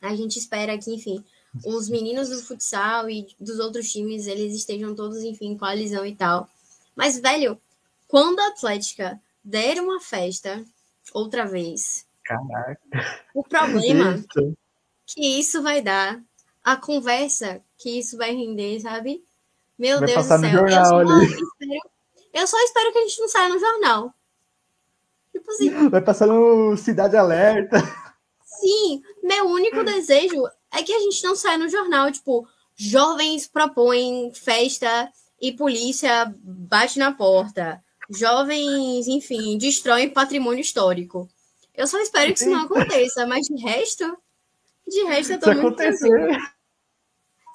[0.01, 1.23] A gente espera que, enfim,
[1.65, 6.05] os meninos do futsal e dos outros times, eles estejam todos, enfim, com a lisão
[6.05, 6.49] e tal.
[6.95, 7.59] Mas, velho,
[8.07, 10.63] quando a Atlética der uma festa
[11.13, 13.25] outra vez, Caraca.
[13.33, 14.53] o problema Eita.
[15.07, 16.21] que isso vai dar,
[16.63, 19.23] a conversa que isso vai render, sabe?
[19.77, 20.49] Meu Vai Deus do céu.
[20.51, 21.91] jornal eu, só espero,
[22.33, 24.13] eu só espero que a gente não saia no jornal.
[25.41, 27.77] Tipo assim, Vai passar no Cidade Alerta.
[28.43, 34.31] sim, meu único desejo é que a gente não saia no jornal, tipo, jovens propõem
[34.33, 35.09] festa
[35.41, 37.83] e polícia bate na porta.
[38.09, 41.27] Jovens, enfim, destroem patrimônio histórico.
[41.73, 44.17] Eu só espero que isso não aconteça, mas de resto,
[44.87, 46.37] de resto eu tô Se muito acontecer,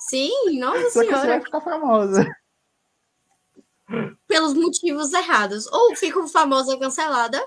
[0.09, 1.27] Sim, nossa só que você senhora.
[1.27, 2.27] vai ficar famosa.
[4.27, 5.67] pelos motivos errados.
[5.69, 7.41] Ou fico famosa cancelada,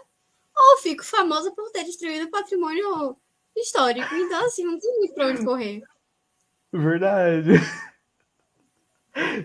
[0.59, 3.15] ou fico famosa por ter destruído o patrimônio
[3.55, 4.13] histórico.
[4.15, 5.81] Então, assim, não tem muito pra onde correr.
[6.71, 7.51] Verdade.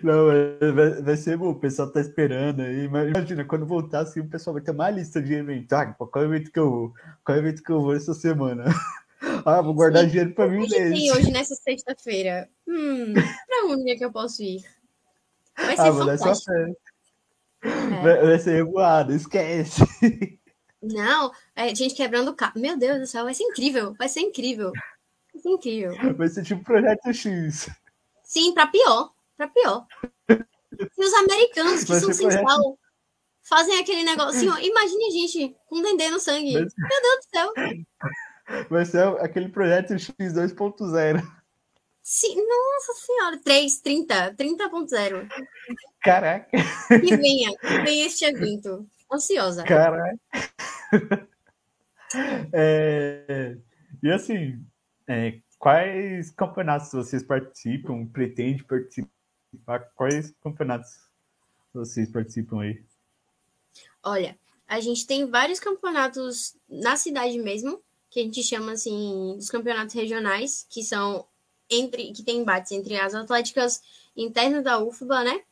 [0.02, 0.26] Não,
[0.74, 2.84] vai, vai ser bom, o pessoal tá esperando aí.
[2.84, 5.72] Imagina, quando voltar, assim, o pessoal vai ter uma lista de eventos.
[5.72, 6.92] Ah, qual evento que eu vou?
[7.24, 8.64] Qual evento que eu vou essa semana?
[9.46, 10.10] Ah, vou guardar Sim.
[10.10, 11.16] dinheiro pra mim O que tem mesmo.
[11.16, 12.46] hoje nessa sexta-feira?
[12.68, 14.62] Hum, pra onde é que eu posso ir?
[15.56, 16.52] Vai ser Ah, dar só fantástico.
[16.52, 16.74] fé.
[17.64, 18.02] É.
[18.02, 19.80] Vai, vai ser revoado, esquece.
[20.92, 22.60] Não, é gente quebrando o carro.
[22.60, 23.94] Meu Deus do céu, vai ser incrível.
[23.98, 24.72] Vai ser incrível.
[25.32, 26.14] Vai ser incrível.
[26.16, 27.68] Vai ser tipo Projeto X.
[28.22, 29.12] Sim, pra pior.
[29.36, 29.86] Pra pior.
[30.28, 32.78] E os americanos, que são sem sal,
[33.42, 34.58] fazem aquele negocinho.
[34.58, 36.52] Imagine a gente com dendê no sangue.
[36.52, 37.52] Meu Deus do céu.
[38.68, 41.22] Vai ser aquele Projeto X 2.0.
[42.02, 43.40] Sim, nossa senhora.
[43.42, 45.28] 3, 30, 30.0.
[46.02, 46.50] Caraca,
[46.88, 48.86] Que venha, que venha este evento.
[49.14, 49.64] Ansiosa.
[49.64, 50.18] caraca.
[52.52, 53.56] É,
[54.00, 54.64] e assim,
[55.08, 59.80] é, quais campeonatos vocês participam, pretende participar?
[59.96, 60.90] Quais campeonatos
[61.72, 62.84] vocês participam aí?
[64.02, 69.50] Olha, a gente tem vários campeonatos na cidade mesmo, que a gente chama assim dos
[69.50, 71.26] campeonatos regionais, que são
[71.68, 73.82] entre que tem embates entre as atléticas
[74.16, 75.42] internas da UFBA, né?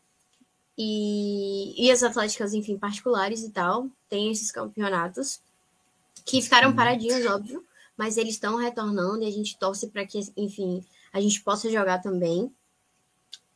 [0.77, 3.89] E, e as atléticas, enfim, particulares e tal.
[4.09, 5.41] Tem esses campeonatos.
[6.25, 7.65] que ficaram paradinhos, óbvio,
[7.97, 11.99] mas eles estão retornando e a gente torce para que, enfim, a gente possa jogar
[12.01, 12.51] também.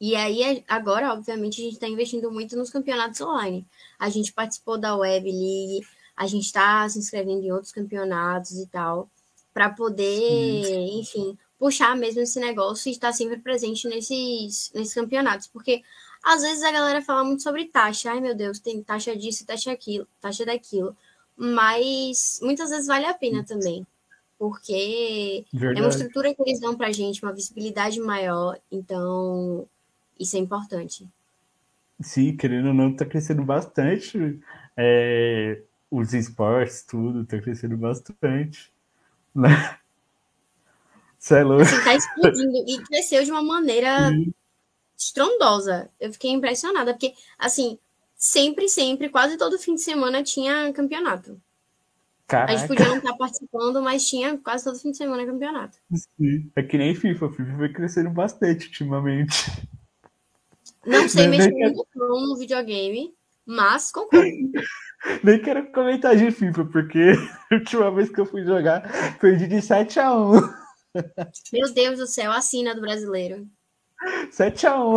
[0.01, 3.67] E aí, agora, obviamente, a gente está investindo muito nos campeonatos online.
[3.99, 8.67] A gente participou da Web League, a gente está se inscrevendo em outros campeonatos e
[8.67, 9.09] tal,
[9.55, 11.01] para poder, Sim.
[11.01, 15.47] enfim, puxar mesmo esse negócio e estar sempre presente nesses, nesses campeonatos.
[15.47, 15.83] Porque
[16.27, 18.11] às vezes a galera fala muito sobre taxa.
[18.11, 20.97] Ai, meu Deus, tem taxa disso, taxa aquilo, taxa daquilo.
[21.37, 23.87] Mas muitas vezes vale a pena também
[24.39, 25.81] porque Verdade.
[25.81, 29.67] é uma estrutura que eles dão para a gente, uma visibilidade maior, então
[30.19, 31.09] isso é importante.
[32.01, 34.39] Sim, querendo ou não, está crescendo bastante.
[34.77, 38.75] É, os esportes, tudo, está crescendo bastante.
[39.37, 39.79] Né?
[41.19, 41.61] Você é louco.
[41.61, 44.33] Assim, tá explodindo e cresceu de uma maneira Sim.
[44.97, 45.91] Estrondosa.
[46.01, 47.79] Eu fiquei impressionada, porque, assim,
[48.17, 51.41] sempre, sempre, quase todo fim de semana tinha campeonato.
[52.27, 52.53] Caraca.
[52.53, 55.79] A gente podia não estar participando, mas tinha quase todo fim de semana campeonato.
[55.93, 56.51] Sim.
[56.57, 57.31] É que nem FIFA.
[57.31, 59.45] FIFA vai crescendo bastante ultimamente.
[60.85, 64.27] Não sei mexer muito no videogame, mas concordo.
[65.23, 66.99] Nem quero comentar de FIFA, porque
[67.51, 70.33] a última vez que eu fui jogar, perdi de 7 a 1
[71.53, 73.47] Meu Deus do céu, assina do brasileiro.
[74.31, 74.97] 7 a 1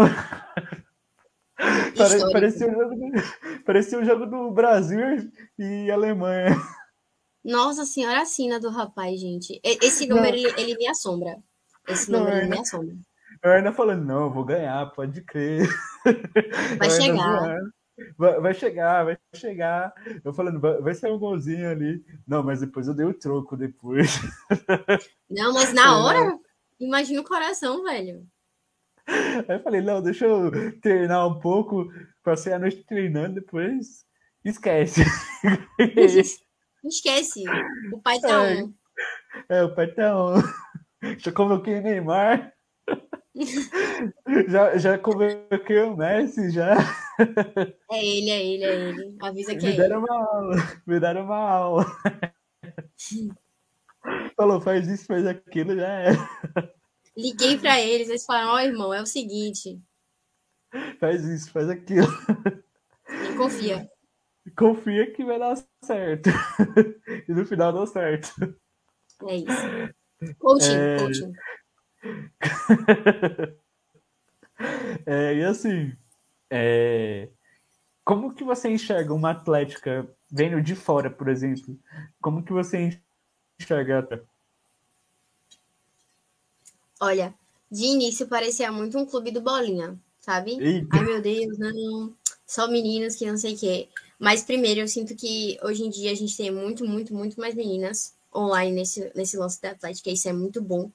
[2.31, 6.55] parecia, um jogo do, parecia um jogo do Brasil e Alemanha.
[7.43, 9.59] Nossa senhora, assina do rapaz, gente.
[9.63, 11.37] Esse número, ele, ele, me assombra.
[11.87, 12.95] Esse número, não, ele me assombra.
[13.43, 15.67] Eu ainda falando, não, eu vou ganhar, pode crer.
[16.77, 17.57] Vai chegar.
[18.17, 19.93] Vai, vai, chegar, vai chegar.
[20.23, 22.01] Eu falando, vai, vai ser um golzinho ali.
[22.25, 24.19] Não, mas depois eu dei o troco depois.
[25.29, 26.39] Não, mas na hora,
[26.79, 28.25] imagina o coração, velho.
[29.47, 31.91] Aí eu falei, não, deixa eu treinar um pouco,
[32.23, 34.05] passei a noite treinando, depois
[34.43, 35.03] esquece.
[36.83, 37.43] Esquece.
[37.91, 38.73] O pai tá é, on.
[39.49, 40.41] É, o pai tá on.
[41.17, 42.53] Já coloquei Neymar.
[44.47, 46.75] já, já coloquei o Messi, já.
[47.91, 49.17] É ele, é ele, é ele.
[49.21, 50.09] Avisa que me é deram ele.
[50.09, 50.55] Uma aula,
[50.87, 51.85] me deram uma aula.
[54.37, 56.11] Falou, faz isso, faz aquilo, já é.
[57.21, 59.79] Liguei pra eles, eles falaram, ó, oh, irmão, é o seguinte.
[60.99, 62.07] Faz isso, faz aquilo.
[63.07, 63.89] E confia
[64.55, 66.29] confia que vai dar certo.
[67.27, 68.29] e no final deu certo.
[69.27, 69.93] É isso.
[70.37, 70.97] Coaching, é...
[70.97, 71.33] coaching.
[75.05, 75.93] é, e assim,
[76.49, 77.29] é...
[78.03, 81.79] como que você enxerga uma atlética vendo de fora, por exemplo?
[82.21, 83.01] Como que você
[83.59, 84.07] enxerga?
[86.99, 87.33] Olha,
[87.71, 90.57] de início parecia muito um clube do bolinha, sabe?
[90.59, 90.87] Eita.
[90.91, 92.13] Ai meu Deus, não,
[92.45, 93.89] só meninas que não sei o quê.
[94.19, 97.55] Mas primeiro, eu sinto que hoje em dia a gente tem muito, muito, muito mais
[97.55, 100.09] meninas online nesse, nesse lance da Atlética.
[100.09, 100.91] Isso é muito bom.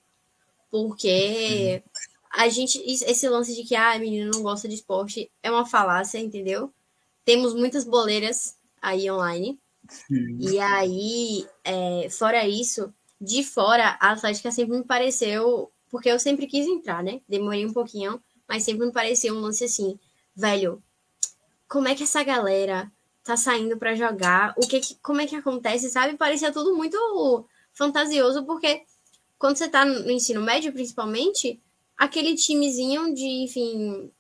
[0.71, 1.83] Porque
[2.31, 2.83] a gente.
[2.85, 6.73] Esse lance de que ah, a menina não gosta de esporte é uma falácia, entendeu?
[7.25, 9.59] Temos muitas boleiras aí online.
[9.89, 10.37] Sim.
[10.41, 15.71] E aí, é, fora isso, de fora, a Atlética sempre me pareceu.
[15.95, 17.21] Porque eu sempre quis entrar, né?
[17.29, 19.97] Demorei um pouquinho, mas sempre me pareceu um lance assim,
[20.35, 20.83] velho.
[21.69, 22.91] Como é que essa galera
[23.23, 26.17] tá saindo para jogar, o que, como é que acontece, sabe?
[26.17, 28.83] Parecia tudo muito fantasioso, porque
[29.39, 31.63] quando você tá no ensino médio, principalmente,
[31.97, 34.11] aquele timezinho de, enfim,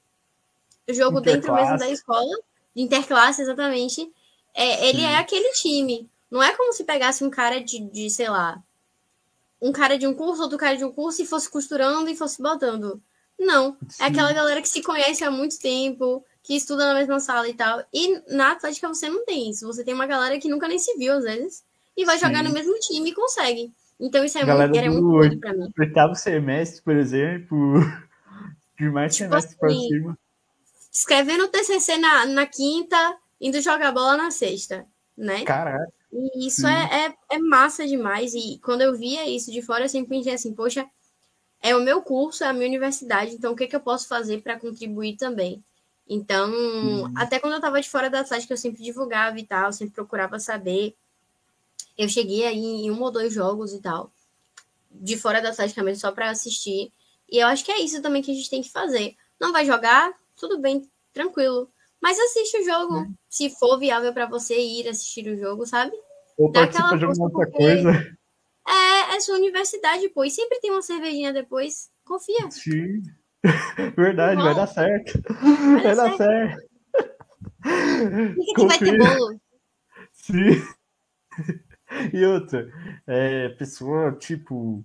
[0.90, 2.36] jogo dentro mesmo da escola,
[2.72, 4.08] de interclasse, exatamente,
[4.54, 6.08] é, ele é aquele time.
[6.30, 8.62] Não é como se pegasse um cara de, de, sei lá,
[9.64, 12.40] um cara de um curso, outro cara de um curso e fosse costurando e fosse
[12.42, 13.02] botando.
[13.38, 13.78] Não.
[13.88, 14.02] Sim.
[14.02, 17.54] É aquela galera que se conhece há muito tempo, que estuda na mesma sala e
[17.54, 17.82] tal.
[17.90, 19.66] E na Atlética você não tem isso.
[19.66, 21.64] Você tem uma galera que nunca nem se viu, às vezes,
[21.96, 22.26] e vai Sim.
[22.26, 23.72] jogar no mesmo time e consegue.
[23.98, 25.72] Então isso é muito, era muito pra mim.
[25.78, 27.80] Oitavo semestre, por exemplo,
[28.78, 30.18] de mais tipo semestre assim, pra cima.
[30.92, 34.84] Escrevendo o TCC na, na quinta, indo jogar bola na sexta,
[35.16, 35.42] né?
[35.44, 35.90] Caraca.
[36.14, 38.34] E isso é, é, é, massa demais.
[38.34, 40.88] E quando eu via isso de fora, eu sempre pensei assim, poxa,
[41.60, 44.42] é o meu curso, é a minha universidade, então o que, que eu posso fazer
[44.42, 45.64] para contribuir também?
[46.08, 47.12] Então, uhum.
[47.16, 50.38] até quando eu estava de fora da Atlética, eu sempre divulgava e tal, sempre procurava
[50.38, 50.94] saber.
[51.96, 54.12] Eu cheguei aí em um ou dois jogos e tal,
[54.90, 56.92] de fora da Atlética mesmo, só para assistir.
[57.28, 59.16] E eu acho que é isso também que a gente tem que fazer.
[59.40, 60.12] Não vai jogar?
[60.36, 61.68] Tudo bem, tranquilo.
[62.00, 63.14] Mas assiste o jogo, uhum.
[63.30, 65.96] se for viável para você ir assistir o jogo, sabe?
[66.36, 67.90] Ou participa de alguma outra coisa.
[68.66, 70.24] É, é sua universidade, pô.
[70.24, 71.90] E sempre tem uma cervejinha depois.
[72.04, 72.50] Confia.
[72.50, 73.02] Sim.
[73.96, 75.22] Verdade, vai dar certo.
[75.28, 76.60] Vai, vai dar certo.
[77.62, 78.54] certo.
[78.54, 79.40] que vai ter bolo.
[80.12, 80.62] Sim.
[82.12, 82.72] E outra,
[83.06, 84.84] é, pessoa, tipo,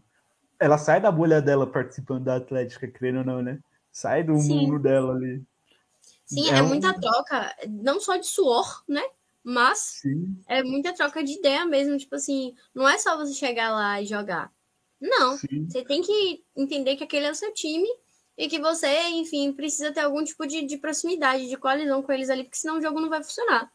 [0.59, 3.59] ela sai da bolha dela participando da Atlética, querendo ou não, né?
[3.91, 4.67] Sai do Sim.
[4.67, 5.43] mundo dela ali.
[6.25, 6.99] Sim, é, é muita um...
[6.99, 9.01] troca, não só de suor, né?
[9.43, 10.37] Mas Sim.
[10.47, 11.97] é muita troca de ideia mesmo.
[11.97, 14.51] Tipo assim, não é só você chegar lá e jogar.
[14.99, 15.37] Não.
[15.37, 15.67] Sim.
[15.69, 17.87] Você tem que entender que aquele é o seu time
[18.37, 22.29] e que você, enfim, precisa ter algum tipo de, de proximidade, de coalizão com eles
[22.29, 23.71] ali, porque senão o jogo não vai funcionar.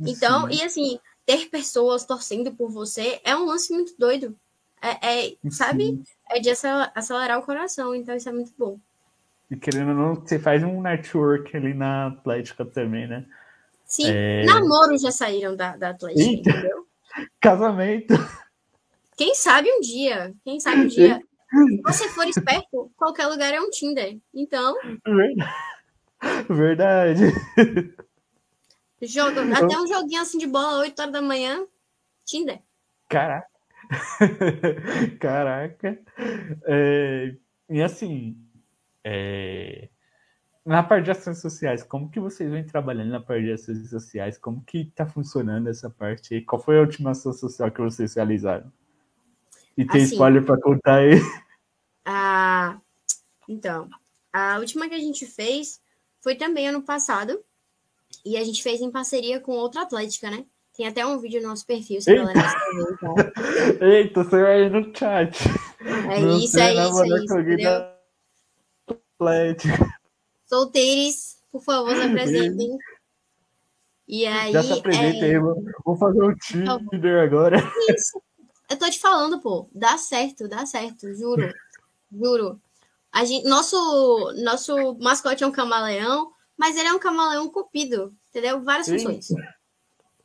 [0.00, 0.56] Então, Sim.
[0.56, 4.36] e assim, ter pessoas torcendo por você é um lance muito doido.
[4.82, 6.02] É, é sabe?
[6.30, 8.78] É de acelerar o coração, então isso é muito bom.
[9.50, 13.26] E querendo ou não, você faz um network ali na Atlética também, né?
[13.90, 14.44] Sim, é...
[14.44, 16.50] namoros já saíram da, da Atlética, Eita.
[16.50, 16.86] entendeu?
[17.42, 18.14] Casamento.
[19.16, 21.20] Quem sabe um dia, quem sabe um dia.
[21.50, 24.16] Se você for esperto, qualquer lugar é um Tinder.
[24.32, 24.76] Então.
[26.48, 27.24] Verdade.
[29.02, 31.66] Jogo, até um joguinho assim de bola, 8 horas da manhã,
[32.24, 32.60] Tinder.
[33.08, 33.48] Caraca.
[35.18, 36.00] Caraca.
[36.64, 37.34] É,
[37.68, 38.36] e assim,
[39.02, 39.88] é,
[40.64, 44.38] na parte de ações sociais, como que vocês vêm trabalhando na parte de ações sociais?
[44.38, 46.42] Como que está funcionando essa parte aí?
[46.42, 48.70] Qual foi a última ação social que vocês realizaram?
[49.76, 51.20] E tem assim, spoiler para contar aí?
[52.04, 52.78] Ah,
[53.48, 53.88] então,
[54.32, 55.80] a última que a gente fez
[56.20, 57.40] foi também ano passado.
[58.24, 60.44] E a gente fez em parceria com outra Atlética, né?
[60.76, 62.40] Tem até um vídeo no nosso perfil, se a galera
[62.74, 63.32] ver, tá?
[63.86, 65.38] Eita, você vai aí no chat.
[66.10, 67.86] É isso, é isso, é isso, entendeu?
[69.18, 69.99] Atlética.
[70.50, 72.76] Solteiros, por favor, se apresentem.
[74.08, 74.52] E aí.
[74.52, 75.38] Já se apresentem, é...
[75.38, 77.58] Vou fazer o Tinder agora.
[77.88, 78.20] Isso.
[78.68, 79.68] Eu tô te falando, pô.
[79.72, 81.54] Dá certo, dá certo, juro.
[82.12, 82.60] Juro.
[83.12, 88.60] A gente, nosso, nosso mascote é um camaleão, mas ele é um camaleão cupido, entendeu?
[88.60, 88.98] Várias Sim.
[88.98, 89.28] funções.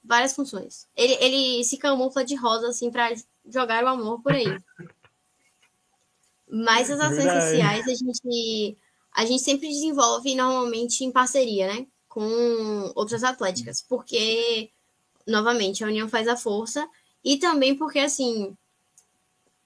[0.04, 0.88] Várias funções.
[0.96, 3.14] Ele, ele se camufla de rosa, assim, pra
[3.48, 4.58] jogar o amor por aí.
[6.50, 7.46] Mas as ações Verdade.
[7.46, 8.78] sociais a gente
[9.16, 11.88] a gente sempre desenvolve normalmente em parceria, né?
[12.10, 14.70] Com outras atléticas, porque,
[15.26, 16.88] novamente, a união faz a força
[17.24, 18.56] e também porque, assim,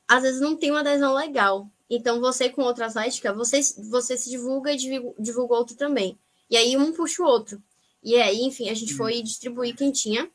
[0.07, 1.67] às vezes não tem uma adesão legal.
[1.89, 6.17] Então, você com outra atlética, você, você se divulga e divulga outro também.
[6.47, 7.61] E aí, um puxa o outro.
[8.03, 10.29] E aí, enfim, a gente foi distribuir quem tinha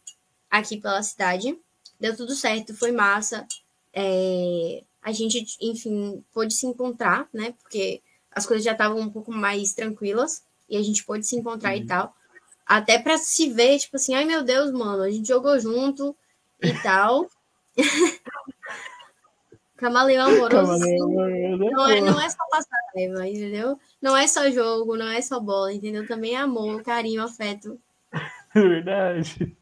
[0.51, 1.57] aqui pela cidade.
[2.01, 3.47] Deu tudo certo, foi massa.
[3.93, 7.55] É, a gente, enfim, pôde se encontrar, né?
[7.63, 8.03] Porque
[8.35, 11.83] as coisas já estavam um pouco mais tranquilas e a gente pôde se encontrar uhum.
[11.83, 12.15] e tal.
[12.67, 16.17] Até para se ver, tipo assim, ai meu Deus, mano, a gente jogou junto
[16.63, 17.29] e tal.
[19.77, 20.73] Camaleão amoroso.
[20.73, 23.79] Camaleão, não, é, não é só passar raiva, entendeu?
[24.01, 26.07] Não é só jogo, não é só bola, entendeu?
[26.07, 27.79] Também é amor, carinho, afeto.
[28.55, 29.55] Verdade.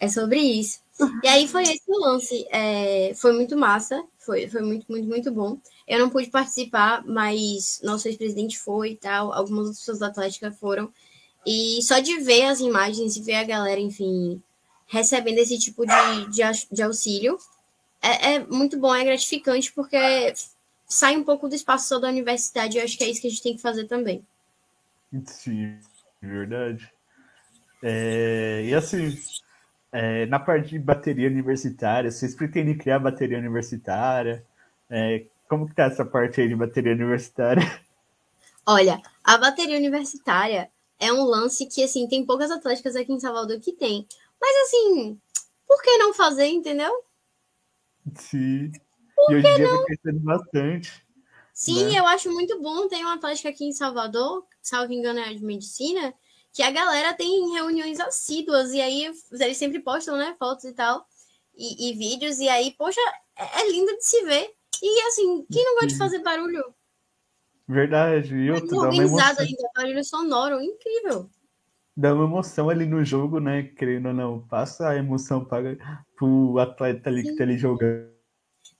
[0.00, 0.80] É sobre isso.
[1.22, 2.46] E aí foi esse o lance.
[2.50, 5.58] É, foi muito massa, foi, foi muito, muito, muito bom.
[5.86, 10.52] Eu não pude participar, mas nosso ex-presidente foi e tal, algumas outras pessoas da Atlética
[10.52, 10.92] foram.
[11.46, 14.42] E só de ver as imagens e ver a galera, enfim,
[14.86, 17.38] recebendo esse tipo de, de, de auxílio,
[18.02, 19.96] é, é, muito bom, é gratificante, porque
[20.86, 22.76] sai um pouco do espaço só da universidade.
[22.76, 24.22] Eu acho que é isso que a gente tem que fazer também.
[25.24, 25.78] Sim,
[26.20, 26.92] verdade.
[27.82, 29.16] É, e assim,
[29.92, 34.44] é, na parte de bateria universitária, vocês pretendem criar bateria universitária?
[34.90, 37.62] É, como que tá essa parte aí de bateria universitária?
[38.66, 43.58] Olha, a bateria universitária é um lance que, assim, tem poucas atléticas aqui em Salvador
[43.60, 44.06] que tem.
[44.40, 45.18] Mas, assim,
[45.66, 46.92] por que não fazer, entendeu?
[48.14, 48.70] Sim.
[49.16, 49.84] Por e hoje em dia não?
[49.84, 51.06] crescendo bastante.
[51.52, 51.98] Sim, né?
[51.98, 52.88] eu acho muito bom.
[52.88, 56.14] Tem uma atlética aqui em Salvador, salvo engano é de medicina,
[56.58, 61.06] que a galera tem reuniões assíduas, e aí eles sempre postam, né, fotos e tal,
[61.56, 63.00] e, e vídeos, e aí, poxa,
[63.36, 64.50] é, é lindo de se ver.
[64.82, 66.64] E assim, quem não gosta de fazer barulho?
[67.68, 68.34] Verdade.
[68.34, 69.36] E dá uma emoção.
[69.38, 71.30] ainda, barulho sonoro, incrível.
[71.96, 73.62] Dá uma emoção ali no jogo, né?
[73.62, 75.78] Querendo ou não, passa a emoção para
[76.20, 77.30] o atleta ali Sim.
[77.30, 78.10] que tá ali jogando.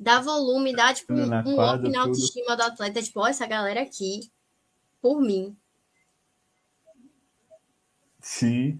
[0.00, 3.82] Dá volume, dá tipo um, um up na autoestima do atleta, tipo, ó, essa galera
[3.82, 4.18] aqui,
[5.00, 5.56] por mim.
[8.28, 8.78] Sim.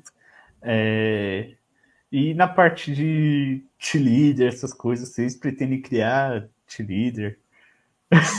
[0.60, 1.54] É...
[2.12, 7.38] E na parte de cheerleader, essas coisas, vocês pretendem criar cheerleader.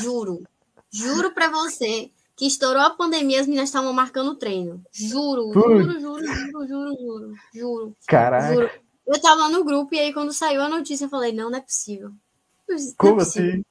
[0.02, 0.44] Juro.
[0.92, 4.84] Juro pra você que estourou a pandemia, as meninas estavam marcando treino.
[4.92, 7.96] Juro, juro, juro, juro, juro, juro, juro.
[8.08, 8.54] Caraca.
[8.54, 8.70] Juro.
[9.08, 11.62] Eu tava no grupo e aí quando saiu a notícia eu falei, não, não é
[11.62, 12.12] possível.
[12.68, 13.50] Não Como é possível.
[13.50, 13.66] assim?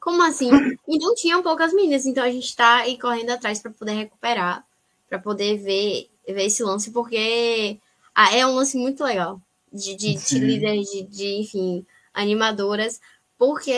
[0.00, 0.50] Como assim?
[0.86, 4.64] E não tinham poucas meninas, então a gente tá aí correndo atrás para poder recuperar,
[5.08, 7.78] para poder ver, ver esse lance, porque
[8.14, 9.40] ah, é um lance muito legal.
[9.72, 13.00] de, de, de líderes, de, de, enfim, animadoras,
[13.36, 13.72] porque,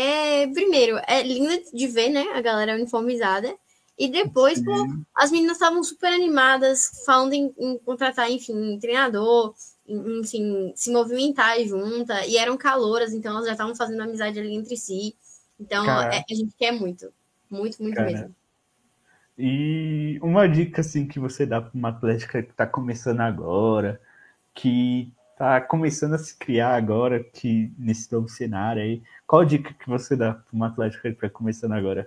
[0.54, 3.54] primeiro, é lindo de ver, né, a galera uniformizada,
[3.98, 4.72] e depois, pô,
[5.14, 9.54] as meninas estavam super animadas, falando em, em contratar, enfim, treinador,
[9.86, 14.76] enfim, se movimentar junta, e eram caloras, então elas já estavam fazendo amizade ali entre
[14.76, 15.14] si.
[15.58, 17.12] Então, é, a gente quer muito,
[17.50, 18.10] muito, muito Cara.
[18.10, 18.34] mesmo.
[19.42, 23.98] E uma dica, assim, que você dá para uma atlética que está começando agora,
[24.54, 29.88] que está começando a se criar agora, que nesse novo cenário aí, qual dica que
[29.88, 32.06] você dá para uma atlética que está começando agora?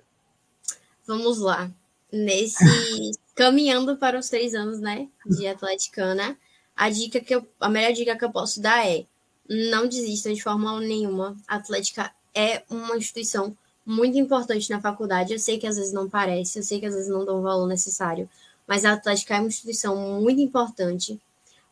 [1.07, 1.71] Vamos lá
[2.11, 2.63] nesse
[3.33, 6.37] caminhando para os três anos, né, de atleticana,
[6.75, 9.05] a dica que eu, a melhor dica que eu posso dar é
[9.49, 11.35] não desista de forma nenhuma.
[11.47, 13.55] A Atlética é uma instituição
[13.85, 15.33] muito importante na faculdade.
[15.33, 17.43] Eu sei que às vezes não parece, eu sei que às vezes não dão o
[17.43, 18.29] valor necessário,
[18.67, 21.19] mas a Atlética é uma instituição muito importante.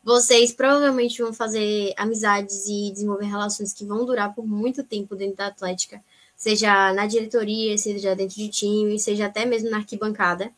[0.04, 5.36] Vocês provavelmente vão fazer amizades e desenvolver relações que vão durar por muito tempo dentro
[5.36, 6.02] da Atlética
[6.42, 10.52] seja na diretoria, seja dentro de time, seja até mesmo na arquibancada.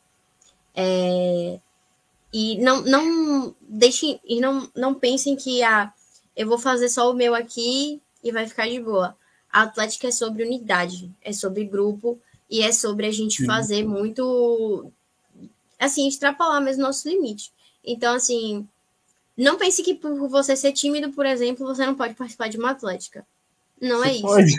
[0.74, 1.60] É,
[2.32, 5.92] e não, não deixem, e não, não pensem que ah,
[6.34, 9.14] eu vou fazer só o meu aqui e vai ficar de boa.
[9.54, 12.18] A Atlética é sobre unidade, é sobre grupo
[12.50, 13.46] e é sobre a gente Sim.
[13.46, 14.90] fazer muito
[15.78, 17.52] assim, extrapolar mesmo nosso limite.
[17.84, 18.66] Então, assim,
[19.36, 22.72] não pense que por você ser tímido, por exemplo, você não pode participar de uma
[22.72, 23.24] Atlética.
[23.80, 24.22] Não você é isso.
[24.22, 24.52] Pode,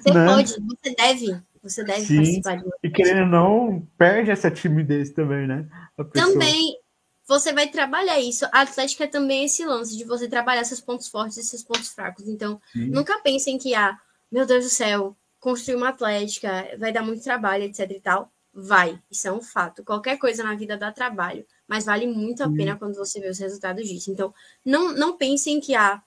[0.00, 0.26] você né?
[0.26, 1.42] pode, você deve.
[1.62, 5.66] Você deve Sim, participar de uma E querendo não, perde essa timidez também, né?
[6.14, 6.78] Também.
[7.26, 8.46] Você vai trabalhar isso.
[8.46, 11.88] A Atlética é também esse lance de você trabalhar seus pontos fortes e seus pontos
[11.88, 12.26] fracos.
[12.26, 12.86] Então, Sim.
[12.86, 13.98] nunca pensem que, ah,
[14.30, 18.30] meu Deus do céu, construir uma Atlética vai dar muito trabalho, etc e tal.
[18.52, 19.84] Vai, isso é um fato.
[19.84, 22.56] Qualquer coisa na vida dá trabalho, mas vale muito a Sim.
[22.56, 24.10] pena quando você vê os resultados disso.
[24.10, 26.02] Então, não, não pensem que, ah,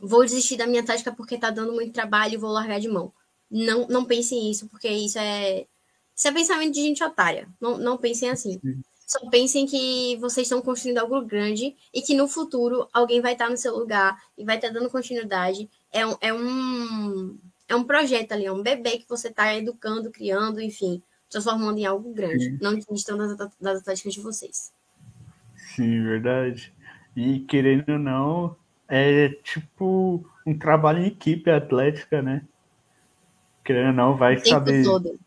[0.00, 3.12] vou desistir da minha tática porque tá dando muito trabalho e vou largar de mão.
[3.50, 5.66] Não, não pensem nisso, porque isso é.
[6.16, 7.48] Isso é pensamento de gente otária.
[7.60, 8.60] Não, não pensem assim.
[9.06, 13.48] Só pensem que vocês estão construindo algo grande e que no futuro alguém vai estar
[13.48, 15.70] no seu lugar e vai estar dando continuidade.
[15.92, 20.10] É um, é um, é um projeto ali, é um bebê que você está educando,
[20.10, 22.44] criando, enfim, transformando em algo grande.
[22.44, 22.58] Sim.
[22.60, 24.72] Não desistam das, das táticas de vocês.
[25.56, 26.72] Sim, verdade.
[27.16, 28.56] E querendo ou não,
[28.88, 32.42] é tipo um trabalho em equipe atlética, né?
[33.64, 34.84] Querendo ou não, vai saber.
[34.84, 35.18] Todo.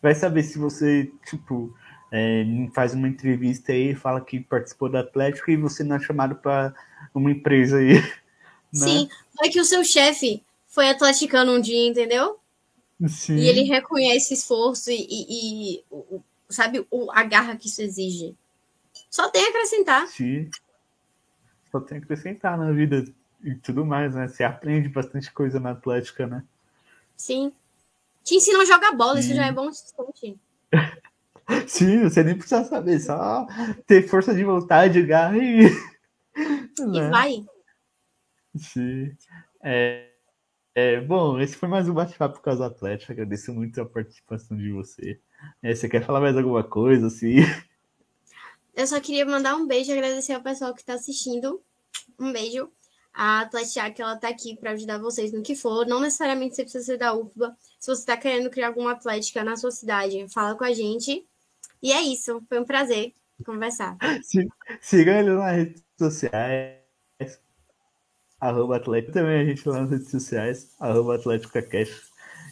[0.00, 1.74] Vai saber se você, tipo,
[2.12, 2.44] é,
[2.74, 6.74] faz uma entrevista aí, fala que participou da Atlético e você não é chamado para
[7.14, 7.94] uma empresa aí.
[8.72, 8.80] Né?
[8.80, 12.38] Sim, vai que o seu chefe foi atleticano um dia, entendeu?
[13.08, 13.36] Sim.
[13.36, 15.84] E ele reconhece esforço e, e, e
[16.48, 18.34] sabe, o, a garra que isso exige.
[19.10, 20.06] Só tem a acrescentar.
[20.08, 20.50] Sim
[21.76, 23.04] só tem a acrescentar na vida
[23.42, 24.28] e tudo mais, né?
[24.28, 26.42] Você aprende bastante coisa na Atlética, né?
[27.16, 27.52] Sim.
[28.24, 29.28] Te ensinam a jogar bola, Sim.
[29.28, 30.38] isso já é bom suficiente.
[31.68, 33.46] Sim, você nem precisa saber, só
[33.86, 35.70] ter força de vontade, garra e.
[36.78, 36.98] Né?
[36.98, 37.46] E vai.
[38.58, 39.16] Sim.
[39.62, 40.10] É,
[40.74, 43.10] é, bom, esse foi mais um bate-papo com as Atléticas.
[43.10, 45.18] Agradeço muito a participação de você.
[45.62, 47.06] É, você quer falar mais alguma coisa?
[47.06, 47.36] Assim?
[48.74, 51.62] Eu só queria mandar um beijo e agradecer ao pessoal que está assistindo.
[52.20, 52.70] Um beijo.
[53.14, 55.86] A Atlética, que ela tá aqui para ajudar vocês no que for.
[55.86, 57.56] Não necessariamente você precisa ser da UFBA.
[57.80, 61.26] Se você está querendo criar alguma Atlética na sua cidade, fala com a gente.
[61.82, 62.42] E é isso.
[62.46, 63.14] Foi um prazer
[63.46, 63.96] conversar.
[64.80, 66.85] Siga ele nas redes sociais.
[68.40, 69.12] Arroba Atlético.
[69.12, 70.74] Também a gente lá nas redes sociais.
[70.78, 71.58] Arroba Atlético.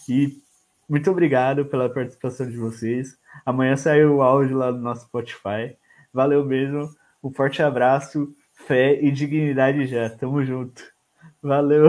[0.09, 0.43] E
[0.89, 3.19] muito obrigado pela participação de vocês.
[3.45, 5.77] Amanhã saiu o áudio lá no nosso Spotify.
[6.13, 6.95] Valeu mesmo.
[7.23, 10.11] Um forte abraço, fé e dignidade já.
[10.11, 10.83] Tamo junto.
[11.43, 11.89] Valeu.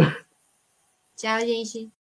[1.16, 1.92] Tchau, gente.